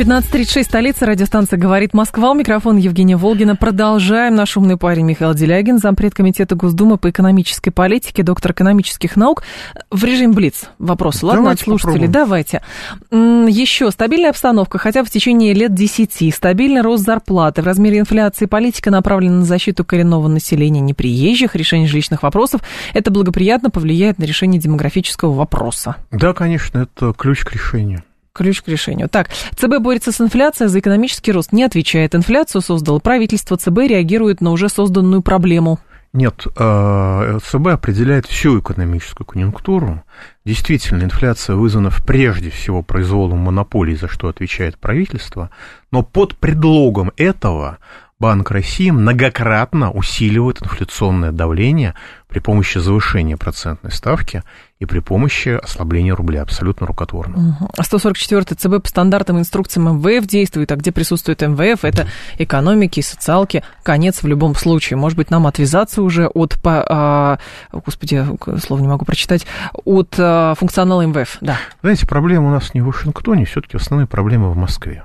[0.00, 2.30] 15.36, столица, радиостанция «Говорит Москва».
[2.30, 3.54] У микрофона Евгения Волгина.
[3.54, 4.34] Продолжаем.
[4.34, 9.42] Наш умный парень Михаил Делягин, зампред комитета Госдумы по экономической политике, доктор экономических наук.
[9.90, 10.70] В режим Блиц.
[10.78, 12.06] Вопросы, ладно, Давайте от слушателей?
[12.06, 12.62] попробуем.
[13.10, 13.50] Давайте.
[13.52, 16.34] Еще стабильная обстановка, хотя бы в течение лет 10.
[16.34, 17.60] Стабильный рост зарплаты.
[17.60, 22.62] В размере инфляции политика направлена на защиту коренного населения неприезжих, решение жилищных вопросов.
[22.94, 25.96] Это благоприятно повлияет на решение демографического вопроса.
[26.10, 28.02] Да, конечно, это ключ к решению.
[28.32, 29.08] Ключ к решению.
[29.08, 32.14] Так, ЦБ борется с инфляцией, за экономический рост не отвечает.
[32.14, 35.80] Инфляцию создало правительство, ЦБ реагирует на уже созданную проблему.
[36.12, 40.02] Нет, э, ЦБ определяет всю экономическую конъюнктуру.
[40.44, 45.50] Действительно, инфляция вызвана прежде всего произволом монополий, за что отвечает правительство,
[45.92, 47.78] но под предлогом этого
[48.20, 51.94] Банк России многократно усиливает инфляционное давление
[52.30, 54.42] при помощи завышения процентной ставки
[54.78, 57.68] и при помощи ослабления рубля, абсолютно рукотворно.
[57.76, 62.06] А 144 ЦБ по стандартам и инструкциям МВФ действует, а где присутствует МВФ, это
[62.38, 64.96] экономики, социалки, конец в любом случае.
[64.96, 67.38] Может быть, нам отвязаться уже от, по- а,
[67.72, 68.24] господи,
[68.64, 69.46] слово не могу прочитать,
[69.84, 71.58] от а, функционала МВФ, да.
[71.82, 75.04] Знаете, проблема у нас не в Вашингтоне, все-таки основные проблемы в Москве.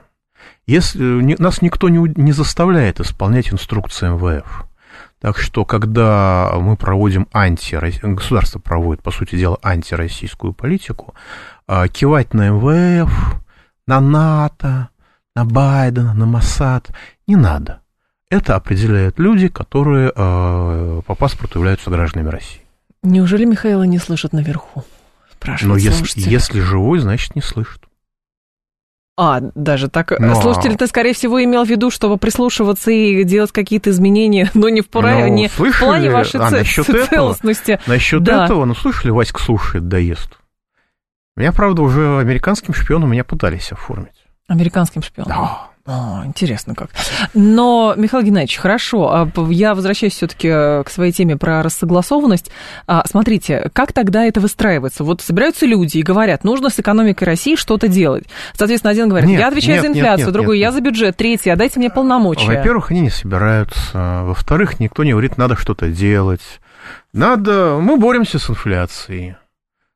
[0.67, 4.65] Если, не- нас никто не, не заставляет исполнять инструкции МВФ.
[5.19, 7.80] Так что, когда мы проводим анти...
[8.04, 11.15] Государство проводит, по сути дела, антироссийскую политику,
[11.67, 13.41] а, кивать на МВФ,
[13.88, 14.89] на НАТО,
[15.36, 16.91] на Байдена, на Моссад
[17.28, 17.82] не надо.
[18.30, 22.62] Это определяют люди, которые э, по паспорту являются гражданами России.
[23.04, 24.84] Неужели Михаила не слышат наверху?
[25.32, 27.82] Спрашивает Но если, если живой, значит, не слышит.
[29.17, 30.12] А, даже так.
[30.19, 34.82] Но- Слушатель-то, скорее всего, имел в виду, чтобы прислушиваться и делать какие-то изменения, но не
[34.82, 37.08] в, пора, Ну, не в плане вашей А, ц- насчет ц- этого?
[37.08, 37.80] целостности.
[37.88, 38.45] Насчет Да.
[38.45, 40.38] этого, ну, слышали, Васька слушает, доест.
[41.38, 44.25] Меня, правда, уже американским шпионом меня пытались оформить.
[44.47, 45.30] Американским шпионом.
[45.32, 45.67] Да.
[45.88, 46.89] А, интересно как.
[47.36, 52.50] Но, Михаил Геннадьевич, хорошо, а я возвращаюсь все-таки к своей теме про рассогласованность.
[52.88, 55.04] А, Смотрите, как тогда это выстраивается?
[55.04, 58.26] Вот собираются люди и говорят, нужно с экономикой России что-то делать.
[58.54, 60.74] Соответственно, один говорит, Нет, я отвечаю нет, за нет, инфляцию, нет, другой, нет, я нет.
[60.74, 62.48] за бюджет, третий, а дайте мне полномочия.
[62.48, 64.24] Во-первых, они не собираются.
[64.24, 66.41] Во-вторых, никто не говорит, надо что-то делать.
[67.13, 67.78] Надо...
[67.80, 69.36] Мы боремся с инфляцией.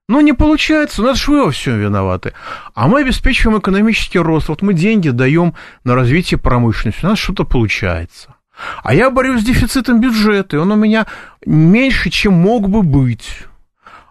[0.10, 2.34] Ну, не получается, ну это ж вы во всем виноваты.
[2.74, 4.48] А мы обеспечиваем экономический рост.
[4.50, 7.06] Вот мы деньги даем на развитие промышленности.
[7.06, 8.34] У нас что-то получается.
[8.82, 11.06] А я борюсь с дефицитом бюджета, и он у меня
[11.45, 13.30] меньше, чем мог бы быть.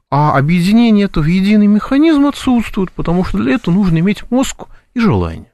[0.08, 5.00] А объединение это в единый механизм отсутствует, потому что для этого нужно иметь мозг и
[5.00, 5.50] желание.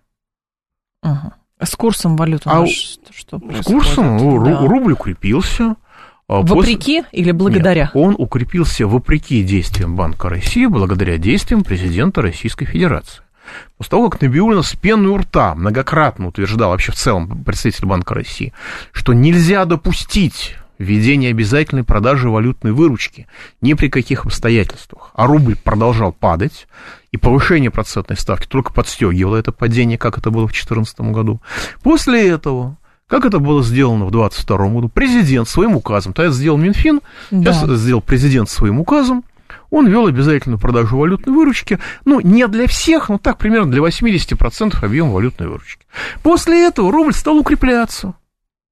[1.03, 1.33] Ага.
[1.59, 3.67] С курсом валют у А нас у- что, что С происходит?
[3.67, 4.59] курсом Да.
[4.59, 5.77] рубль укрепился.
[6.29, 7.85] А после- Вопреки или благодаря?
[7.85, 13.23] Нет, он укрепился вопреки действиям Банка России, благодаря действиям президента Российской Федерации.
[13.77, 18.15] После того, как Набиулина с пеной у рта многократно утверждал, вообще в целом представитель Банка
[18.15, 18.55] России,
[18.93, 23.27] что нельзя допустить введение обязательной продажи валютной выручки
[23.61, 25.11] ни при каких обстоятельствах.
[25.15, 26.67] А рубль продолжал падать,
[27.13, 31.41] и повышение процентной ставки только подстегивало это падение, как это было в 2014 году.
[31.83, 32.77] После этого,
[33.09, 37.62] как это было сделано в 2022 году, президент своим указом, то это сделал Минфин, сейчас
[37.62, 37.77] Да.
[37.77, 39.25] сделал президент своим указом,
[39.71, 44.83] он ввел обязательную продажу валютной выручки, ну, не для всех, но так, примерно для 80%
[44.83, 45.85] объема валютной выручки.
[46.23, 48.14] После этого рубль стал укрепляться.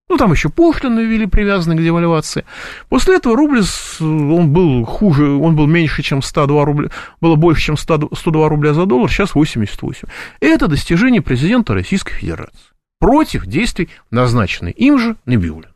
[0.09, 2.45] Ну, там еще пошлины ввели, привязанные к девальвации.
[2.91, 3.63] После этого рубль,
[4.01, 6.91] он был хуже, он был меньше, чем 102 рубля,
[7.21, 10.09] было больше, чем 100 102 рубля за доллар, сейчас 88.
[10.41, 12.72] Это достижение президента Российской Федерации.
[13.03, 15.67] Против действий, назначенной им же Набиулин.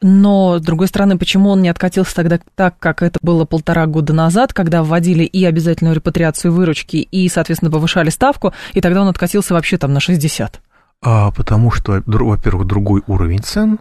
[0.00, 4.14] Но, с другой стороны, почему он не откатился тогда так, как это было полтора года
[4.14, 9.52] назад, когда вводили и обязательную репатриацию выручки, и, соответственно, повышали ставку, и тогда он откатился
[9.52, 10.62] вообще там на 60?
[11.02, 13.78] А, потому что, во-первых, другой уровень цен,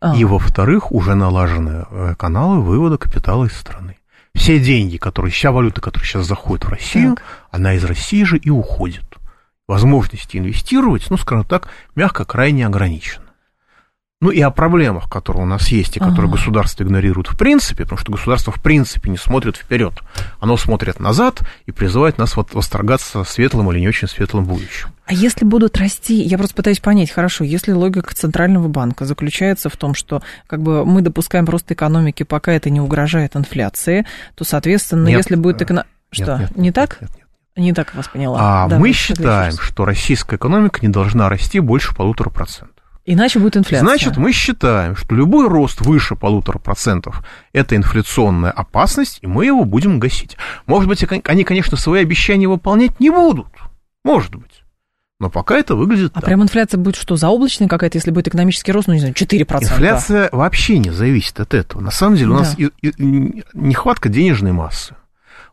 [0.00, 3.98] А, и, во-вторых, уже налажены э, каналы вывода капитала из страны.
[4.34, 7.24] Все деньги, которые, вся валюта, которая сейчас заходит в Россию, Так.
[7.52, 9.04] она из России же и уходит.
[9.68, 13.26] Возможности инвестировать, ну, скажем так, мягко, крайне ограничены.
[14.22, 16.38] Ну и о проблемах, которые у нас есть, и которые Ага.
[16.38, 19.92] государство игнорирует в принципе, потому что государство в принципе не смотрит вперед.
[20.40, 24.88] Оно смотрит назад и призывает нас вот восторгаться светлым или не очень светлым будущим.
[25.04, 29.76] А если будут расти, я просто пытаюсь понять, хорошо, если логика Центрального банка заключается в
[29.76, 35.08] том, что как бы мы допускаем рост экономики, пока это не угрожает инфляции, то, соответственно,
[35.08, 35.84] Нет, если будет э, эконом...
[35.84, 37.02] Нет, Что, нет, не нет, так?
[37.02, 37.25] Нет, нет.
[37.56, 38.38] Не так вас поняла.
[38.64, 42.72] А Да, мы считаем, что российская экономика не должна расти больше полутора процентов.
[43.08, 43.86] Иначе будет инфляция.
[43.86, 49.64] Значит, мы считаем, что любой рост выше полутора процентов– это инфляционная опасность, и мы его
[49.64, 50.36] будем гасить.
[50.66, 53.46] Может быть, они, конечно, свои обещания выполнять не будут.
[54.04, 54.62] Может быть.
[55.20, 56.24] Но пока это выглядит А так.
[56.24, 59.62] прям инфляция будет что, заоблачная какая-то, если будет экономический рост, ну, не знаю, 4%?
[59.62, 61.80] Инфляция вообще не зависит от этого.
[61.80, 62.64] На самом деле у нас Да.
[62.64, 64.94] и- и- нехватка денежной массы.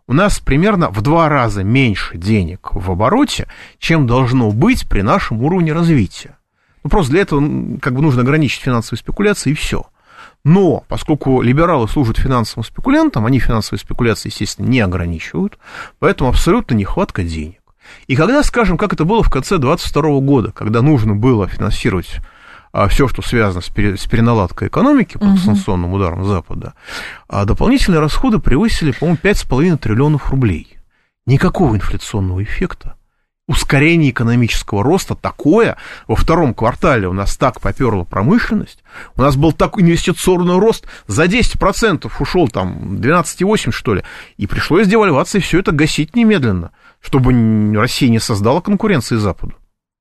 [0.05, 3.47] У нас примерно в два раза меньше денег в обороте,
[3.79, 6.37] чем должно быть при нашем уровне развития.
[6.83, 9.85] Ну, просто для этого как бы нужно ограничить финансовые спекуляции и все.
[10.43, 15.57] Но поскольку либералы служат финансовым спекулянтам, они финансовые спекуляции, естественно, не ограничивают,
[15.99, 17.61] поэтому абсолютно нехватка денег.
[18.07, 22.17] И когда, скажем, как это было в конце 22 года, когда нужно было финансировать
[22.89, 25.37] все, что связано с, пере- с переналадкой экономики под Мгм.
[25.37, 26.73] санкционным ударом Запада,
[27.27, 30.77] а дополнительные расходы превысили, по-моему, 5,5 триллионов рублей.
[31.25, 32.95] Никакого инфляционного эффекта.
[33.45, 35.75] Ускорение экономического роста такое,
[36.07, 38.83] во втором квартале у нас так поперла промышленность,
[39.17, 44.03] у нас был такой инвестиционный рост, за 10% ушел там 12,8 что ли,
[44.37, 47.33] и пришлось девальвации все это гасить немедленно, чтобы
[47.77, 49.55] Россия не создала конкуренции Западу.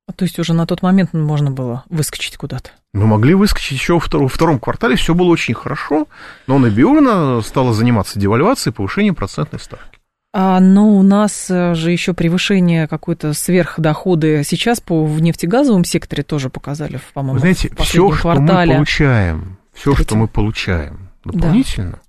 [0.07, 2.71] А То есть уже на тот момент можно было выскочить куда-то.
[2.93, 6.07] Мы могли выскочить еще во втором, во втором квартале, все было очень хорошо,
[6.45, 9.97] но Набиулина стала заниматься девальвацией повышением процентной ставки.
[10.35, 16.23] А, но у нас э, же еще превышение какой-то сверхдоходы сейчас по в нефтегазовом секторе
[16.23, 20.05] тоже показали, по-моему, Вы знаете, в все, что мы получаем, все, Третьем.
[20.05, 21.99] что мы получаем дополнительно,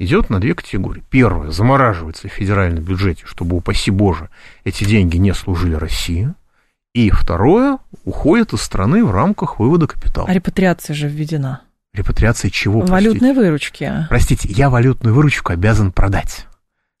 [0.00, 1.04] идет на две категории.
[1.08, 4.28] Первое, замораживается в федеральном бюджете, чтобы, упаси Боже,
[4.64, 6.34] эти деньги не служили России.
[6.94, 10.26] И второе, уходит из страны в рамках вывода капитала.
[10.28, 11.62] А репатриация же введена.
[11.92, 12.92] Репатриация чего, простите?
[12.92, 14.06] Валютные выручки.
[14.08, 16.46] Простите, я валютную выручку обязан продать.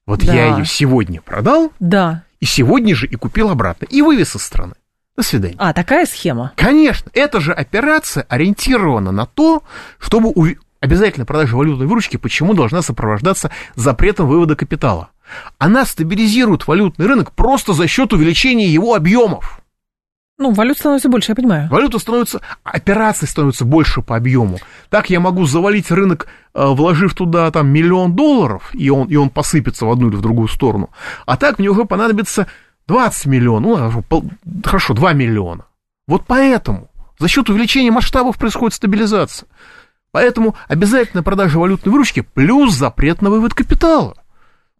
[0.06, 0.32] Вот Да.
[0.34, 2.22] я ее сегодня продал, Да.
[2.40, 4.74] и сегодня же и купил обратно, и вывез из страны.
[5.16, 5.56] До свидания.
[5.58, 6.52] А, такая схема.
[6.56, 9.62] Конечно, эта же операция ориентирована на то,
[9.98, 15.08] чтобы уви- обязательно продажа валютной выручки почему должна сопровождаться запретом вывода капитала.
[15.58, 19.60] Она стабилизирует валютный рынок просто за счет увеличения его объемов.
[20.40, 21.68] Ну, валют становится больше, я понимаю.
[21.68, 24.58] Валюта становится, операций становится больше по объему.
[24.88, 29.30] Так я могу завалить рынок, э, вложив туда там миллион долларов, и он, и он
[29.30, 30.90] посыпется в одну или в другую сторону.
[31.26, 32.46] А так мне уже понадобится
[32.86, 34.30] 20 миллионов, ну, хорошо, пол-
[34.64, 35.64] хорошо, 2 миллиона.
[36.06, 39.48] Вот поэтому за счет увеличения масштабов происходит стабилизация.
[40.12, 44.14] Поэтому обязательно продажа валютной выручки плюс запрет на вывод капитала.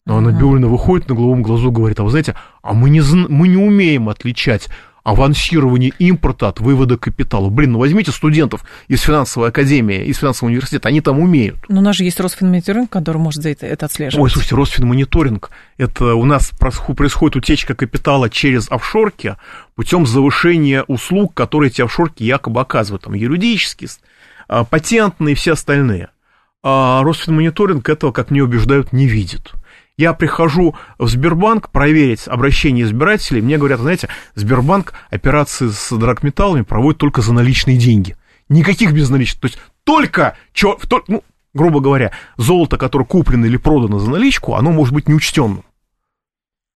[0.07, 0.39] Но она Ага.
[0.39, 4.09] Бюлина выходит на голубом глазу, говорит, а вы знаете, а мы не, мы не умеем
[4.09, 4.69] отличать
[5.05, 7.49] авансирование импорта от вывода капитала.
[7.49, 11.59] Блин, ну возьмите студентов из финансовой академии, из финансового университета, они там умеют.
[11.69, 14.23] Но у нас же есть Росфинмониторинг, который может за это, это отслеживать.
[14.23, 19.37] Ой, слушайте, Росфинмониторинг, это у нас происходит утечка капитала через офшорки
[19.75, 23.89] путем завышения услуг, которые эти офшорки якобы оказывают, там, юридические,
[24.49, 26.09] а, патентные и все остальные.
[26.63, 29.53] А Росфинмониторинг этого, как мне убеждают, не видит.
[29.99, 37.01] Я прихожу в Сбербанк проверить обращение избирателей, мне говорят, знаете, Сбербанк операции с драгметаллами проводит
[37.01, 38.17] только за наличные деньги.
[38.49, 39.41] Никаких безналичных.
[39.41, 44.71] То есть только, чё, ну, грубо говоря, золото, которое куплено или продано за наличку, оно
[44.71, 45.65] может быть неучтенным.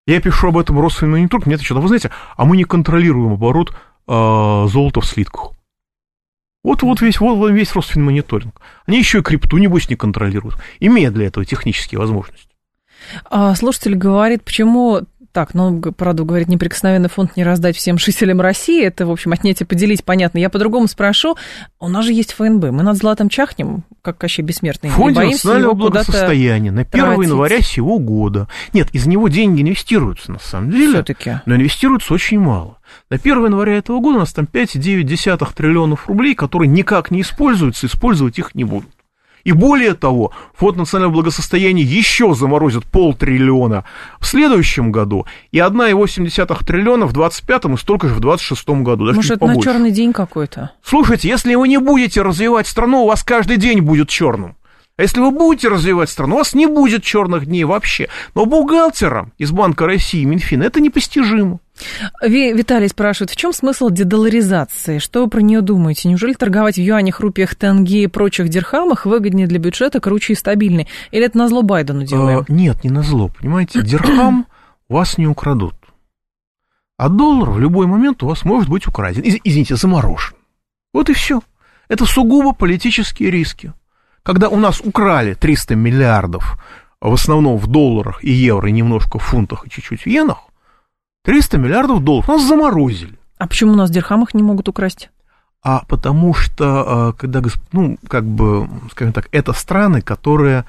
[0.05, 3.73] Я пишу об этом Росфинмониторинг, мне отвечают, а вы знаете, а мы не контролируем оборот
[4.05, 5.53] а, золота в слитках.
[6.61, 8.59] Вот, вот весь, вот весь Росфинмониторинг.
[8.85, 12.52] Они еще и крипту, небось, не контролируют, имея для этого технические возможности.
[13.29, 15.01] А слушатель говорит, почему...
[15.31, 18.85] Так, ну, правда, говорит, неприкосновенный фонд не раздать всем жителям России.
[18.85, 20.37] Это, в общем, отнять и поделить, понятно.
[20.37, 21.35] Я по-другому спрошу.
[21.79, 22.65] У нас же есть ФНБ.
[22.65, 24.19] Мы над златом чахнем, как
[24.89, 27.23] Не фонде боимся национального благосостояния на 1 тратить.
[27.23, 28.47] января сего года.
[28.73, 30.93] Нет, из него деньги инвестируются, на самом деле.
[30.93, 31.39] все-таки.
[31.47, 32.77] но инвестируется очень мало.
[33.09, 37.87] На 1 января этого года у нас там 5,9 триллионов рублей, которые никак не используются,
[37.87, 38.92] использовать их не будут.
[39.43, 43.83] И более того, фонд национального благосостояния еще заморозит полтриллиона
[44.19, 49.17] в следующем году, и 1,8 триллиона в 25 и столько же в 26 году, даже
[49.17, 49.69] Может, это на побольше.
[49.69, 50.71] черный день какой-то?
[50.83, 54.55] Слушайте, если вы не будете развивать страну, у вас каждый день будет черным.
[54.95, 58.09] А если вы будете развивать страну, у вас не будет черных дней вообще.
[58.35, 61.59] Но бухгалтерам из Банка России, Минфина, это непостижимо.
[62.21, 64.99] Ви- Виталий спрашивает, в чем смысл дедоларизации?
[64.99, 66.07] Что вы про нее думаете?
[66.07, 70.87] Неужели торговать в юанях, рупиях, тенге и прочих дирхамах выгоднее для бюджета, круче и стабильнее?
[71.11, 72.45] Или это назло Байдену делаем?
[72.47, 74.45] А, нет, не на зло, понимаете, дирхам
[74.89, 75.75] у вас не украдут.
[76.97, 79.21] А доллар в любой момент у вас может быть украден.
[79.23, 80.35] Из- извините, заморожен.
[80.93, 81.41] Вот и все.
[81.89, 83.73] Это сугубо политические риски.
[84.21, 86.57] Когда у нас украли 300 миллиардов,
[87.01, 90.37] в основном в долларах и евро, и немножко в фунтах и чуть-чуть в иенах,
[91.23, 93.17] 300 миллиардов долларов нас заморозили.
[93.37, 95.09] А почему у нас в дирхамах не могут украсть?
[95.61, 100.65] А потому что, э, когда, ну, как бы, скажем так, это страны, которые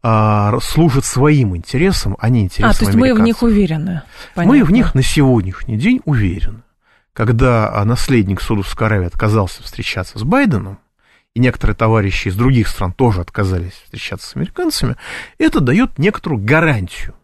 [0.00, 4.02] а, служат своим интересам, а не интересам А, то есть мы в них уверены.
[4.36, 4.64] Мы Понятно.
[4.64, 6.62] в них на сегодняшний день уверены.
[7.12, 10.78] когда наследник Саудовской Аравии отказался встречаться с Байденом,
[11.34, 14.94] и некоторые товарищи из других стран тоже отказались встречаться с американцами,
[15.38, 17.14] это дает некоторую гарантию.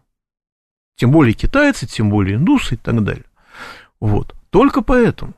[0.95, 3.25] Тем более китайцы, тем более индусы и так далее.
[3.99, 4.35] Вот.
[4.49, 5.33] Только поэтому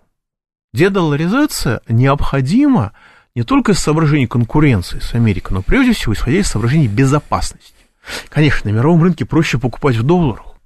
[0.73, 2.93] дедоларизация необходима
[3.35, 7.73] не только из соображений конкуренции с Америкой, но прежде всего исходя из соображений безопасности.
[8.29, 10.57] Конечно, на мировом рынке проще покупать в долларах,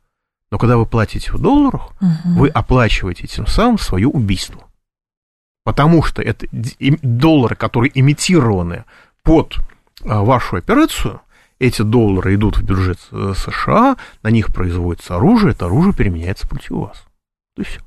[0.52, 2.40] но когда вы платите в долларах, угу.
[2.40, 4.66] вы оплачиваете тем самым свое убийство.
[5.64, 8.84] Потому что это доллары, которые имитированы
[9.24, 9.58] под
[10.04, 11.22] а, вашу операцию,
[11.62, 16.72] эти доллары идут в бюджет э, США, на них производится оружие, это оружие применяется против
[16.72, 17.04] вас.
[17.56, 17.80] То есть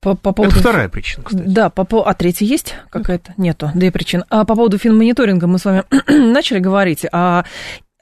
[0.00, 0.54] по, по поводу...
[0.54, 1.44] Это вторая причина, кстати.
[1.46, 2.06] Да, по, по...
[2.06, 3.34] а третья есть какая-то?
[3.36, 4.24] Нету, две причины.
[4.28, 7.04] А по поводу финмониторинга мы с вами начали говорить.
[7.10, 7.44] А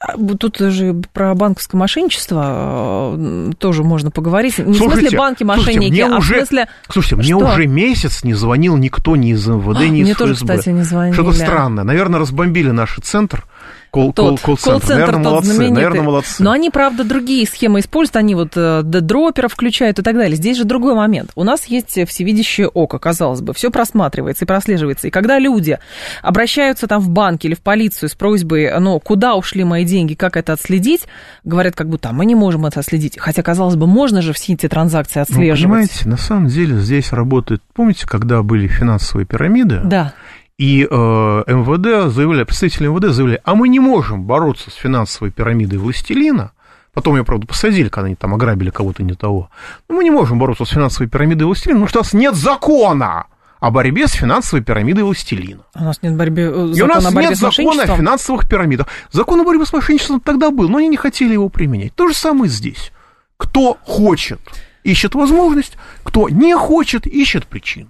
[0.03, 4.59] а, тут же про банковское мошенничество э, тоже можно поговорить.
[4.59, 6.69] Не слушайте, в смысле банки мошенники, слушайте, а уже, в смысле...
[6.89, 7.53] Слушайте, мне что?
[7.53, 10.25] уже месяц не звонил никто ни из МВД, а, ни из мне ФСБ.
[10.25, 11.15] Тоже, кстати, не звонили.
[11.15, 11.85] Что-то странное.
[11.85, 13.47] Наверное, разбомбили наш центр.
[13.93, 14.89] Кол, тот, кол, колл-центр.
[14.89, 16.43] Наверное, молодцы, наверное, молодцы.
[16.43, 18.17] Но они, правда, другие схемы используют.
[18.17, 20.35] Они вот э, дроперов включают и так далее.
[20.35, 21.31] Здесь же другой момент.
[21.35, 23.53] У нас есть всевидящее око, казалось бы.
[23.53, 25.09] Все просматривается и прослеживается.
[25.09, 25.79] И когда люди
[26.23, 30.39] обращаются там в банк или в полицию с просьбой, ну, куда ушли мои деньги, как
[30.39, 31.03] это отследить,
[31.45, 33.19] говорят, как будто «А мы не можем это отследить.
[33.19, 35.61] Хотя, казалось бы, можно же все эти транзакции ну, отслеживать.
[35.61, 37.61] Ну, понимаете, на самом деле здесь работает...
[37.75, 39.83] Помните, когда были финансовые пирамиды?
[39.85, 40.15] Да
[40.59, 45.79] и э, МВД заявляли, представители МВД заявляли, а мы не можем бороться с финансовой пирамидой
[45.79, 46.53] властелина,
[46.95, 49.49] Потом ее, правда, посадили, когда они там ограбили кого-то не того.
[49.89, 53.27] Но мы не можем бороться с финансовой пирамидой властелина, потому что у нас нет закона
[53.61, 55.63] о борьбе с финансовой пирамидой властелина.
[55.75, 58.89] У нас нет борьбы, закона И у нас нет закона о финансовых пирамидах.
[59.11, 61.95] Закон о борьбе с мошенничеством тогда был, но они не хотели его применять.
[61.95, 62.93] То же самое здесь.
[63.39, 64.41] Кто хочет,
[64.85, 67.89] ищет возможность, кто не хочет, ищет причину.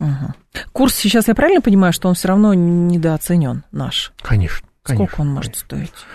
[0.00, 0.34] Угу.
[0.72, 4.12] Курс сейчас, я правильно понимаю, что он все равно недооценен наш?
[4.22, 4.68] Конечно.
[4.84, 5.88] Сколько конечно, он может конечно.
[5.88, 6.06] стоить?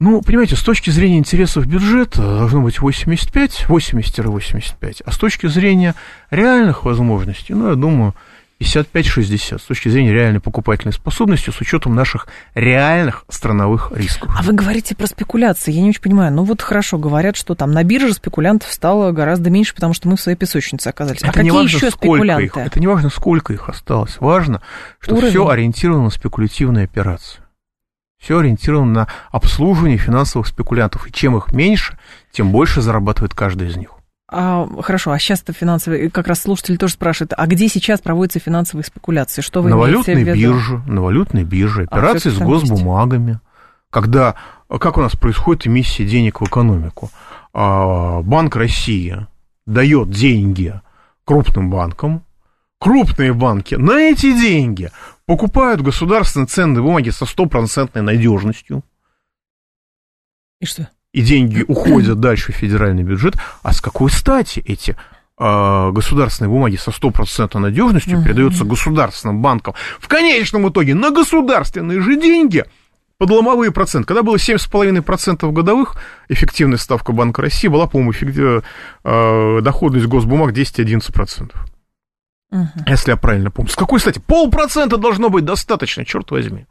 [0.00, 5.94] Ну, понимаете, с точки зрения интересов бюджета должно быть 85, 80-85, а с точки зрения
[6.30, 8.14] реальных возможностей, ну, я думаю,
[8.60, 14.30] 55-60 с точки зрения реальной покупательной способности, с учетом наших реальных страновых рисков.
[14.38, 16.32] А вы говорите про спекуляции, я не очень понимаю.
[16.32, 20.16] Ну вот хорошо, говорят, что там на бирже спекулянтов стало гораздо меньше, потому что мы
[20.16, 21.22] в своей песочнице оказались.
[21.22, 22.44] А это а какие важно, еще спекулянты?
[22.44, 24.18] Их, это не важно, сколько их осталось.
[24.20, 24.60] Важно,
[24.98, 25.30] что Уровень.
[25.30, 27.40] все ориентировано на спекулятивные операции.
[28.18, 31.06] Все ориентировано на обслуживание финансовых спекулянтов.
[31.06, 31.98] И чем их меньше,
[32.30, 33.90] тем больше зарабатывает каждый из них.
[34.32, 38.84] А, хорошо, а сейчас-то финансовые, как раз слушатели тоже спрашивают, а где сейчас проводятся финансовые
[38.84, 39.42] спекуляции?
[39.42, 43.30] Что вы на валютной бирже, на валютной бирже, а, операции а, с госбумагами.
[43.30, 43.40] Есть.
[43.90, 44.36] Когда,
[44.68, 47.10] как у нас происходит эмиссия денег в экономику?
[47.52, 49.26] А, Банк России
[49.66, 50.80] дает деньги
[51.24, 52.24] крупным банкам,
[52.78, 54.90] крупные банки на эти деньги
[55.26, 58.84] покупают государственные ценные бумаги со стопроцентной надежностью.
[60.60, 60.88] И что?
[61.12, 64.96] И деньги уходят дальше в федеральный бюджет, а с какой стати эти
[65.38, 68.24] э, государственные бумаги со стопроцентной надежностью uh-huh.
[68.24, 72.64] передаются государственным банкам в конечном итоге на государственные же деньги
[73.18, 74.06] под ломовые проценты.
[74.06, 75.96] Когда было 7,5% годовых,
[76.28, 78.64] эффективная ставка Банка России была, по-моему, эффектив...
[79.04, 81.52] э, доходность госбумаг 10-11%.
[82.52, 82.66] Uh-huh.
[82.86, 83.70] Если я правильно помню.
[83.70, 84.20] С какой стати?
[84.24, 86.66] Полпроцента должно быть достаточно, черт возьми.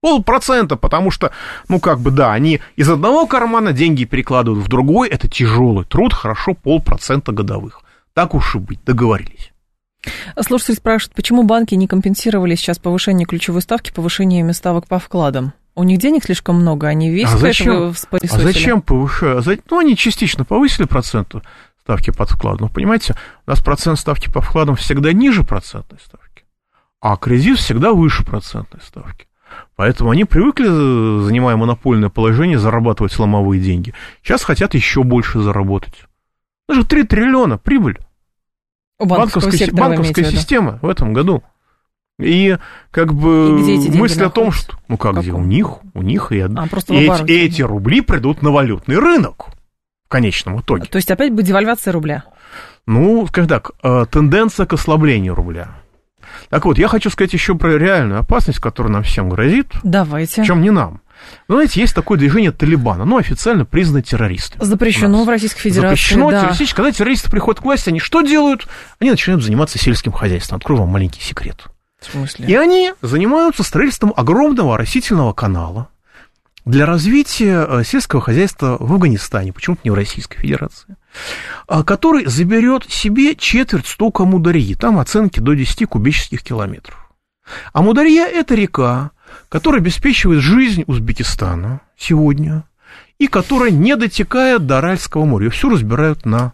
[0.00, 1.32] Полпроцента, потому что,
[1.68, 6.12] ну, как бы, да, они из одного кармана деньги перекладывают в другой, это тяжелый труд,
[6.12, 7.80] хорошо, полпроцента годовых.
[8.14, 9.52] Так уж и быть, договорились.
[10.40, 15.52] Слушатель спрашивает, почему банки не компенсировали сейчас повышение ключевой ставки повышениями ставок по вкладам?
[15.74, 19.60] У них денег слишком много, они весь а зачем, а зачем повышать?
[19.70, 21.42] Ну, они частично повысили проценты
[21.80, 22.60] ставки под вклад.
[22.60, 23.14] Но, понимаете,
[23.46, 26.44] у нас процент ставки по вкладам всегда ниже процентной ставки,
[27.00, 29.27] а кредит всегда выше процентной ставки.
[29.78, 33.94] Поэтому они привыкли, занимая монопольное положение, зарабатывать ломовые деньги.
[34.24, 35.94] Сейчас хотят еще больше заработать.
[36.68, 37.96] Даже 3 триллиона прибыль.
[38.98, 41.44] У банковской, банковская система в этом году.
[42.18, 42.58] И
[42.90, 44.76] как бы и мысль о том, что...
[44.88, 45.32] Ну как, как где?
[45.32, 46.48] У них, у них и, а,
[46.88, 49.50] и эти, эти рубли придут на валютный рынок
[50.06, 50.86] в конечном итоге.
[50.86, 52.24] То есть опять будет девальвация рубля?
[52.86, 55.76] Ну, скажем так, э, тенденция к ослаблению рубля.
[56.50, 59.68] Так вот, я хочу сказать еще про реальную опасность, которая нам всем грозит.
[59.82, 60.44] Давайте.
[60.44, 61.00] Чем не нам.
[61.48, 64.62] Вы знаете, есть такое движение Талибана, оно официально признано террористами.
[64.62, 66.40] Запрещено в Российской Федерации, Запрещено да.
[66.40, 66.76] террористически.
[66.76, 68.68] Когда террористы приходят к власти, они что делают?
[69.00, 70.58] Они начинают заниматься сельским хозяйством.
[70.58, 71.64] Открою вам маленький секрет.
[72.00, 72.46] В смысле?
[72.46, 75.88] И они занимаются строительством огромного растительного канала,
[76.68, 80.96] для развития э, сельского хозяйства в Афганистане, почему-то не в Российской Федерации,
[81.66, 84.74] который заберет себе четверть стока Мударьи.
[84.74, 87.08] Там оценки до 10 кубических километров.
[87.72, 89.10] А Мударья– это река,
[89.48, 92.64] которая обеспечивает жизнь Узбекистана сегодня
[93.18, 95.46] и которая не дотекает до Аральского моря.
[95.46, 96.52] Ее все разбирают на,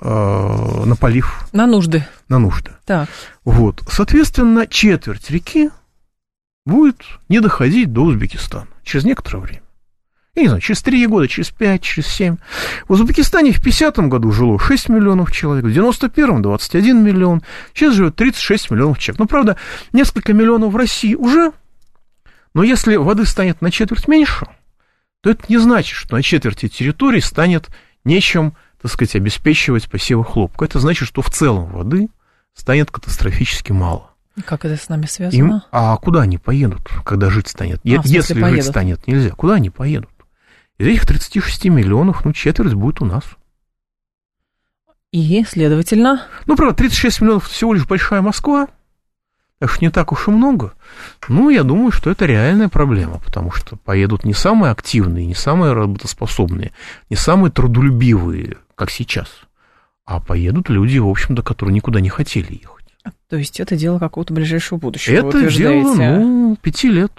[0.00, 1.46] э, на полив.
[1.52, 2.06] На нужды.
[2.28, 2.72] На нужды.
[2.84, 3.08] Так.
[3.44, 3.82] Вот.
[3.88, 5.70] Соответственно, четверть реки
[6.64, 9.62] будет не доходить до Узбекистана через некоторое время.
[10.36, 12.36] Я не знаю, через 3 года, через 5, через 7.
[12.86, 18.16] В Узбекистане в 50-м году жило 6 миллионов человек, в 91-м 21 миллион, сейчас живет
[18.16, 19.18] 36 миллионов человек.
[19.18, 19.56] Ну, правда,
[19.94, 21.52] несколько миллионов в России уже,
[22.52, 24.46] но если воды станет на четверть меньше,
[25.22, 27.68] то это не значит, что на четверти территории станет
[28.04, 30.66] нечем, так сказать, обеспечивать посевы хлопка.
[30.66, 32.08] Это значит, что в целом воды
[32.52, 34.10] станет катастрофически мало.
[34.44, 35.38] Как это с нами связано?
[35.38, 37.80] Им, а куда они поедут, когда жить станет?
[37.84, 38.50] А, Если поедут.
[38.50, 40.10] жить станет нельзя, куда они поедут?
[40.78, 43.24] Из этих 36 миллионов, ну, четверть будет у нас.
[45.12, 46.26] И, следовательно...
[46.46, 48.68] Ну, правда, 36 миллионов всего лишь большая Москва,
[49.58, 50.74] так что не так уж и много.
[51.28, 55.72] Ну, я думаю, что это реальная проблема, потому что поедут не самые активные, не самые
[55.72, 56.72] работоспособные,
[57.08, 59.28] не самые трудолюбивые, как сейчас,
[60.04, 62.86] а поедут люди, в общем-то, которые никуда не хотели ехать.
[63.28, 67.12] То есть это дело какого-то ближайшего будущего, Это дело, ну, пяти лет.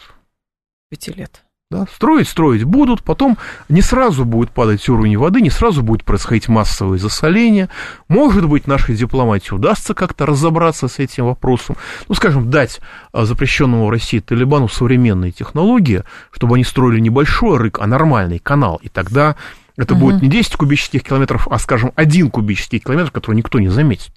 [0.90, 1.44] Пяти лет.
[1.70, 3.38] Да, строить, строить будут, потом
[3.68, 7.68] не сразу будет падать уровень воды, не сразу будет происходить массовое засоление.
[8.08, 11.76] Может быть, нашей дипломатии удастся как-то разобраться с этим вопросом.
[12.08, 12.80] Ну, скажем, дать
[13.12, 18.40] а, запрещенному в России Талибану современные технологии, чтобы они строили не большой рык, а нормальный
[18.40, 18.80] канал.
[18.82, 19.36] И тогда
[19.76, 20.06] это угу.
[20.06, 24.14] будет не 10 кубических километров, а, скажем, один кубический километр, который никто не заметит.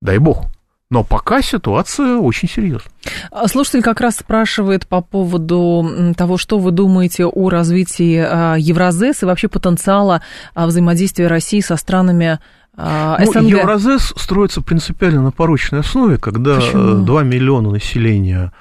[0.00, 0.46] Дай бог.
[0.90, 2.90] Но пока ситуация очень серьезная.
[3.30, 9.22] А слушатель как раз спрашивает по поводу того, что вы думаете о развитии а, Евразес
[9.22, 10.22] и вообще потенциала
[10.54, 12.38] а, взаимодействия России со странами
[12.74, 13.34] СНГ.
[13.34, 17.04] Ну, Евразес строится принципиально на порочной основе, когда Почему?
[17.04, 18.52] 2 миллиона населения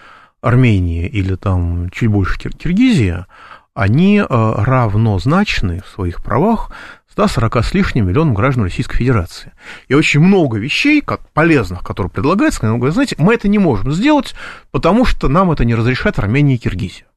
[0.42, 3.28] Армении или там чуть больше Киргизия,
[3.74, 6.72] они равнозначны в своих правах
[7.18, 9.52] 140 с лишним миллионам граждан Российской Федерации.
[9.88, 13.92] И очень много вещей, как полезных, которые предлагаются, они говорят, знаете, мы это не можем
[13.92, 14.36] сделать,
[14.70, 17.08] потому что нам это не разрешат Армения и Киргизия.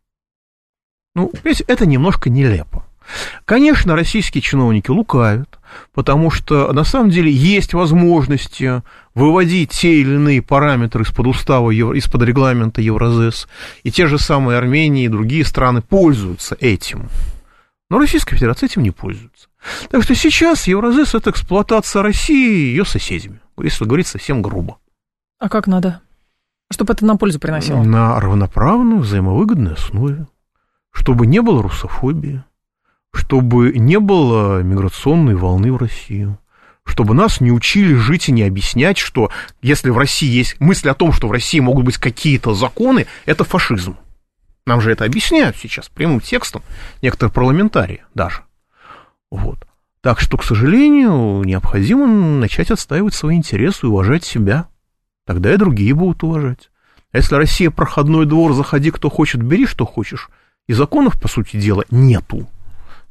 [1.14, 2.86] Ну, понимаете, это немножко нелепо.
[3.44, 5.58] Конечно, российские чиновники лукавят,
[5.92, 8.82] потому что на самом деле есть возможности
[9.14, 13.48] выводить те или иные параметры из-под устава, из-под регламента Евразес,
[13.82, 17.10] и те же самые Армении и другие страны пользуются этим.
[17.90, 19.49] Но Российская Федерация этим не пользуется.
[19.90, 24.78] Так что сейчас Евразес– это эксплуатация России и ее соседями, если говорить совсем грубо.
[25.38, 26.00] А как надо?
[26.70, 27.82] Чтобы это на пользу приносило?
[27.82, 30.26] На равноправной, взаимовыгодной основе.
[30.92, 32.42] Чтобы не было русофобии,
[33.12, 36.38] чтобы не было миграционной волны в Россию,
[36.84, 39.30] чтобы нас не учили жить и не объяснять, что
[39.62, 43.44] если в России есть мысль о том, что в России могут быть какие-то законы, это
[43.44, 43.96] фашизм.
[44.66, 46.62] Нам же это объясняют сейчас прямым текстом
[47.02, 48.42] некоторые парламентарии даже.
[49.30, 49.66] Вот.
[50.00, 54.68] Так что, к сожалению, необходимо начать отстаивать свои интересы и уважать себя.
[55.26, 56.70] Тогда и другие будут уважать.
[57.12, 60.30] А если Россия проходной двор, заходи, кто хочет, бери, что хочешь,
[60.68, 62.48] и законов, по сути дела, нету,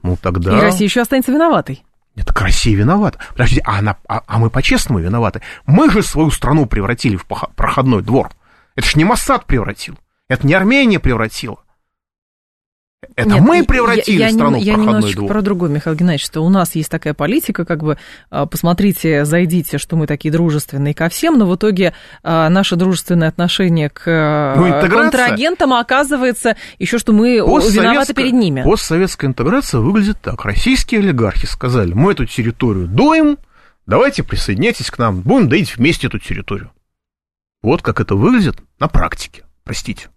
[0.02, 0.58] ну тогда...
[0.58, 1.84] И Россия еще останется виноватой.
[2.16, 3.20] Это Россия виновата.
[3.32, 5.42] Подождите, а, она, а, а мы по-честному виноваты.
[5.66, 8.32] Мы же свою страну превратили в проходной двор.
[8.76, 9.98] Это ж не Моссад превратил.
[10.28, 11.60] Это не Армения превратила.
[13.16, 15.32] Это Нет, мы превратили я, я страну не, в Я немножечко двор.
[15.32, 17.98] про другое, Михаил Геннадьевич, что у нас есть такая политика, как бы,
[18.30, 21.94] а, посмотрите, зайдите, что мы такие дружественные ко всем, но в итоге
[22.24, 28.64] а, наше дружественное отношение к а, ну, контрагентам оказывается еще, что мы виноваты перед ними.
[28.64, 30.44] Постсоветская интеграция выглядит так.
[30.44, 33.38] Российские олигархи сказали, мы эту территорию доим,
[33.86, 36.72] давайте присоединяйтесь к нам, будем доить вместе эту территорию.
[37.62, 39.44] Вот как это выглядит на практике.
[39.64, 40.10] Простите.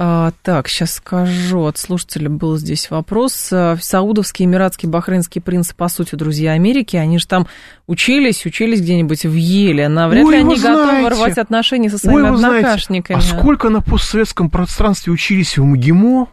[0.00, 1.64] А, так, сейчас скажу.
[1.64, 3.48] От слушателя был здесь вопрос.
[3.52, 7.48] А, саудовский, эмиратский, бахрейнский принц, по сути, друзья Америки, они же там
[7.88, 9.88] учились, учились где-нибудь в Еле.
[9.88, 10.86] Навряд Ой, ли они знаете.
[10.86, 13.18] готовы рвать отношения со своими Ой, однокашниками.
[13.18, 16.28] Знаете, а сколько на постсоветском пространстве учились в МГИМО?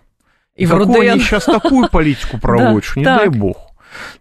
[0.57, 3.57] И, в какую они сейчас такую политику проводят, что не дай бог.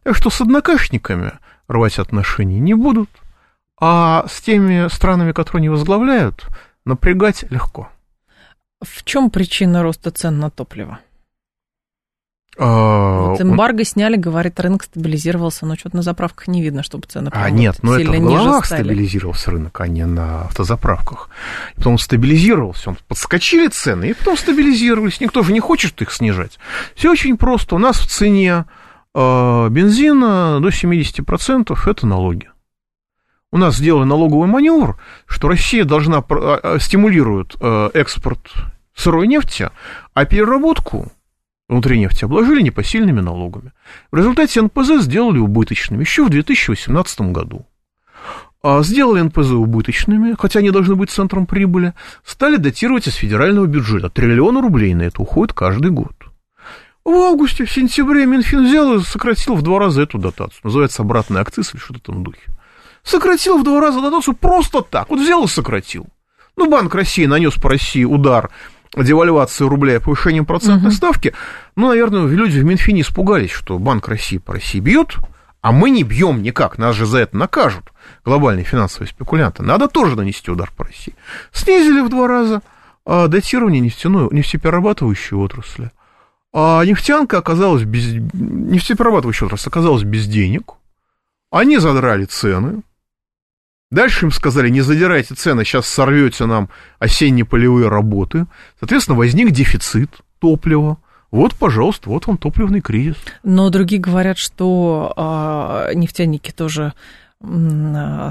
[0.05, 1.33] Так что с однокашниками
[1.69, 3.11] рвать отношения не будут,
[3.79, 6.47] а с теми странами, которые они возглавляют,
[6.87, 7.91] напрягать легко.
[8.85, 11.01] В чем причина роста цен на топливо?
[12.57, 17.31] А, вот эмбарго сняли, говорит, рынок стабилизировался, но что-то на заправках не видно, чтобы цены
[17.33, 21.31] А нет, но это в головах стабилизировался рынок, а не на автозаправках.
[21.73, 25.21] И потом стабилизировался, он подскочили цены, и потом стабилизировались.
[25.21, 26.59] Никто же не хочет их снижать.
[26.95, 27.75] Все очень просто.
[27.75, 28.67] У нас в цене
[29.15, 32.51] э, бензина до 70% это налоги.
[33.51, 37.57] У нас сделали налоговый маневр, что Россия должна э, стимулирует
[37.95, 38.49] экспорт
[38.95, 39.71] сырой нефти,
[40.13, 41.13] а переработку
[41.69, 43.73] внутри нефти обложили непосильными налогами.
[44.11, 47.67] В результате НПЗ сделали убыточными еще в 2018 году.
[48.63, 51.93] А сделали НПЗ убыточными, хотя они должны быть центром прибыли,
[52.25, 54.09] стали датировать из федерального бюджета.
[54.09, 56.15] Триллион рублей на это уходит каждый год.
[57.05, 60.61] В августе, в сентябре Минфин взял и сократил в два раза эту дотацию.
[60.65, 62.51] Называется обратный акциз или что-то в этом духе.
[63.03, 65.11] Сократил в два раза дотацию просто так.
[65.11, 66.07] Вот взял и сократил.
[66.57, 68.51] Ну, Банк России нанес по России удар
[68.97, 70.97] девальвации рубля и повышением процентной угу.
[70.97, 71.35] ставки,
[71.77, 75.17] ну, наверное, люди в Минфине испугались, что Банк России по России бьет,
[75.61, 77.93] а мы не бьем никак, нас же за это накажут
[78.25, 79.63] глобальные финансовые спекулянты.
[79.63, 81.15] Надо тоже нанести удар по России.
[81.53, 82.63] Снизили в два раза
[83.07, 85.91] а, датирование нефтяной, нефтеперерабатывающей отрасли.
[86.53, 88.13] А нефтянка оказалась без...
[88.33, 90.75] Нефтеперерабатывающая отрасль оказалась без денег.
[91.51, 92.83] Они задрали цены,
[93.91, 96.69] Дальше им сказали, не задирайте цены, сейчас сорвете нам
[96.99, 98.47] осенние полевые работы.
[98.81, 100.11] Соответственно, возник дефицит
[100.41, 100.99] топлива.
[101.31, 103.17] Вот, пожалуйста, вот вам топливный кризис.
[103.43, 106.93] Но другие говорят, что э, нефтяники тоже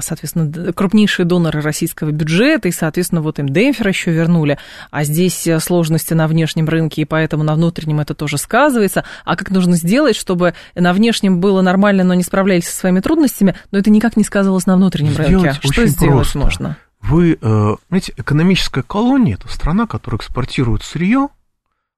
[0.02, 4.58] соответственно, крупнейшие доноры российского бюджета, и, соответственно, вот им демпфер еще вернули,
[4.90, 9.04] а здесь э, сложности на внешнем рынке, и поэтому на внутреннем это тоже сказывается.
[9.24, 13.54] А как нужно сделать, чтобы на внешнем было нормально, но не справлялись со своими трудностями,
[13.70, 15.60] но это никак не сказывалось на внутреннем сделать рынке?
[15.62, 16.38] Что сделать просто.
[16.38, 16.76] можно?
[17.00, 21.28] Вы, э, знаете, экономическая колония– это страна, которая экспортирует сырье,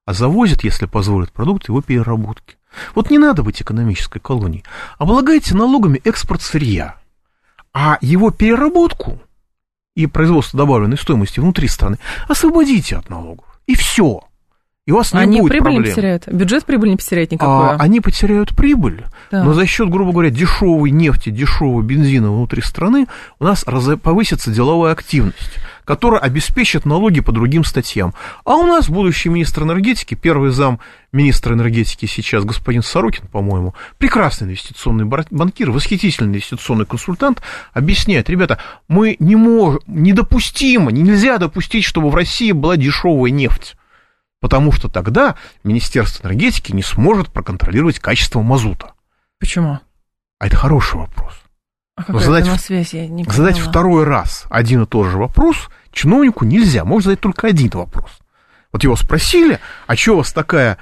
[0.05, 2.57] а завозит, если позволит, продукт его переработки.
[2.95, 4.65] Вот не надо быть экономической колонией.
[4.99, 6.97] Облагайте налогами экспорт сырья–
[7.79, 9.21] а его переработку
[9.95, 13.45] и производство добавленной стоимости внутри страны освободите от налогов.
[13.67, 14.23] И все.
[14.87, 15.83] И у вас не они будет прибыль проблем.
[15.83, 17.73] не потеряют, бюджет прибыль не потеряет никакую.
[17.73, 19.45] А, они потеряют прибыль, да.
[19.45, 23.09] но за счет, грубо говоря, дешевой нефти, дешевого бензина внутри страны
[23.41, 23.63] у нас
[24.03, 28.13] повысится деловая активность, которая обеспечит налоги по другим статьям.
[28.45, 30.81] А у нас будущий министр энергетики, первый зам
[31.13, 37.41] министра энергетики сейчас, господин Сорокин, по-моему, прекрасный инвестиционный банкир, восхитительный инвестиционный консультант,
[37.73, 38.59] объясняет, ребята,
[38.89, 43.77] мы не можем, недопустимо, нельзя допустить, чтобы в России была дешевая нефть
[44.39, 45.35] потому что тогда
[45.65, 48.93] Министерство энергетики не сможет проконтролировать качество мазута.
[49.41, 49.81] Почему?
[50.39, 51.46] А это хороший вопрос.
[51.97, 52.93] А какая задать, связь?
[52.93, 56.85] Я не задать второй раз один и тот же вопрос чиновнику нельзя.
[56.85, 58.11] Можно задать только один вопрос.
[58.71, 60.77] Вот его спросили, а что у вас такая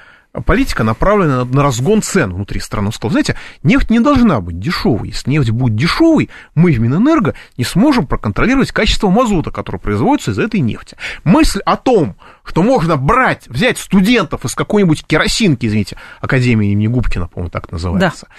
[0.45, 2.89] политика направлена на разгон цен внутри страны.
[2.89, 5.09] Он сказал, знаете, нефть не должна быть дешевой.
[5.09, 10.39] Если нефть будет дешевой, мы в Минэнерго не сможем проконтролировать качество мазута, который производится из
[10.41, 10.97] этой нефти.
[11.23, 17.29] Мысль о том, что можно брать, взять студентов из какой-нибудь керосинки, извините, Академии имени Губкина,
[17.29, 18.35] по-моему, так называется, да.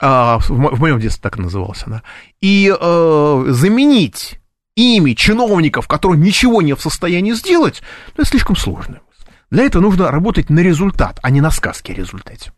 [0.00, 2.02] В моем детстве так называлась она,
[2.40, 4.40] и э, заменить
[4.76, 7.82] ими чиновников, которые ничего не в состоянии сделать,
[8.16, 9.00] ну, это слишком сложно.
[9.50, 12.52] Для этого нужно работать на результат, а не на сказке о результате.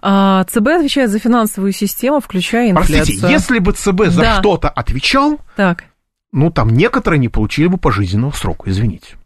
[0.00, 2.98] А, ЦБ отвечает за финансовую систему, включая инфляцию.
[2.98, 4.38] Простите, если бы ЦБ за да.
[4.38, 5.84] что-то отвечал, так.
[6.32, 9.16] ну там некоторые не получили бы пожизненного срока, извините.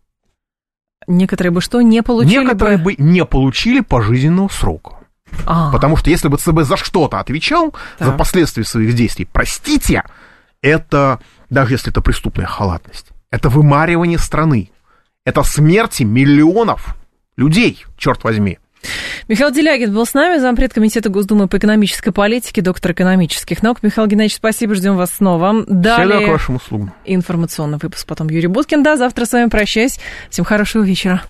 [1.06, 5.00] Некоторые бы что, не получили Некоторые бы, бы не получили пожизненного срока.
[5.46, 5.70] А.
[5.72, 8.08] Потому что если бы ЦБ за что-то отвечал, так.
[8.08, 10.02] за последствия своих действий, простите,
[10.62, 14.70] это, даже если это преступная халатность, это вымаривание страны,
[15.24, 16.96] это смерти миллионов
[17.36, 18.58] людей, черт возьми.
[19.28, 23.82] Михаил Делягин был с нами, зампред комитета Госдумы по экономической политике, доктор экономических наук.
[23.82, 25.64] Михаил Геннадьевич, спасибо, ждем вас снова.
[25.66, 26.92] Далее Всегда к вашим услугам.
[27.04, 28.82] Информационный выпуск, потом Юрий Буткин.
[28.82, 30.00] Да, завтра с вами прощаюсь.
[30.30, 31.22] Всем хорошего вечера.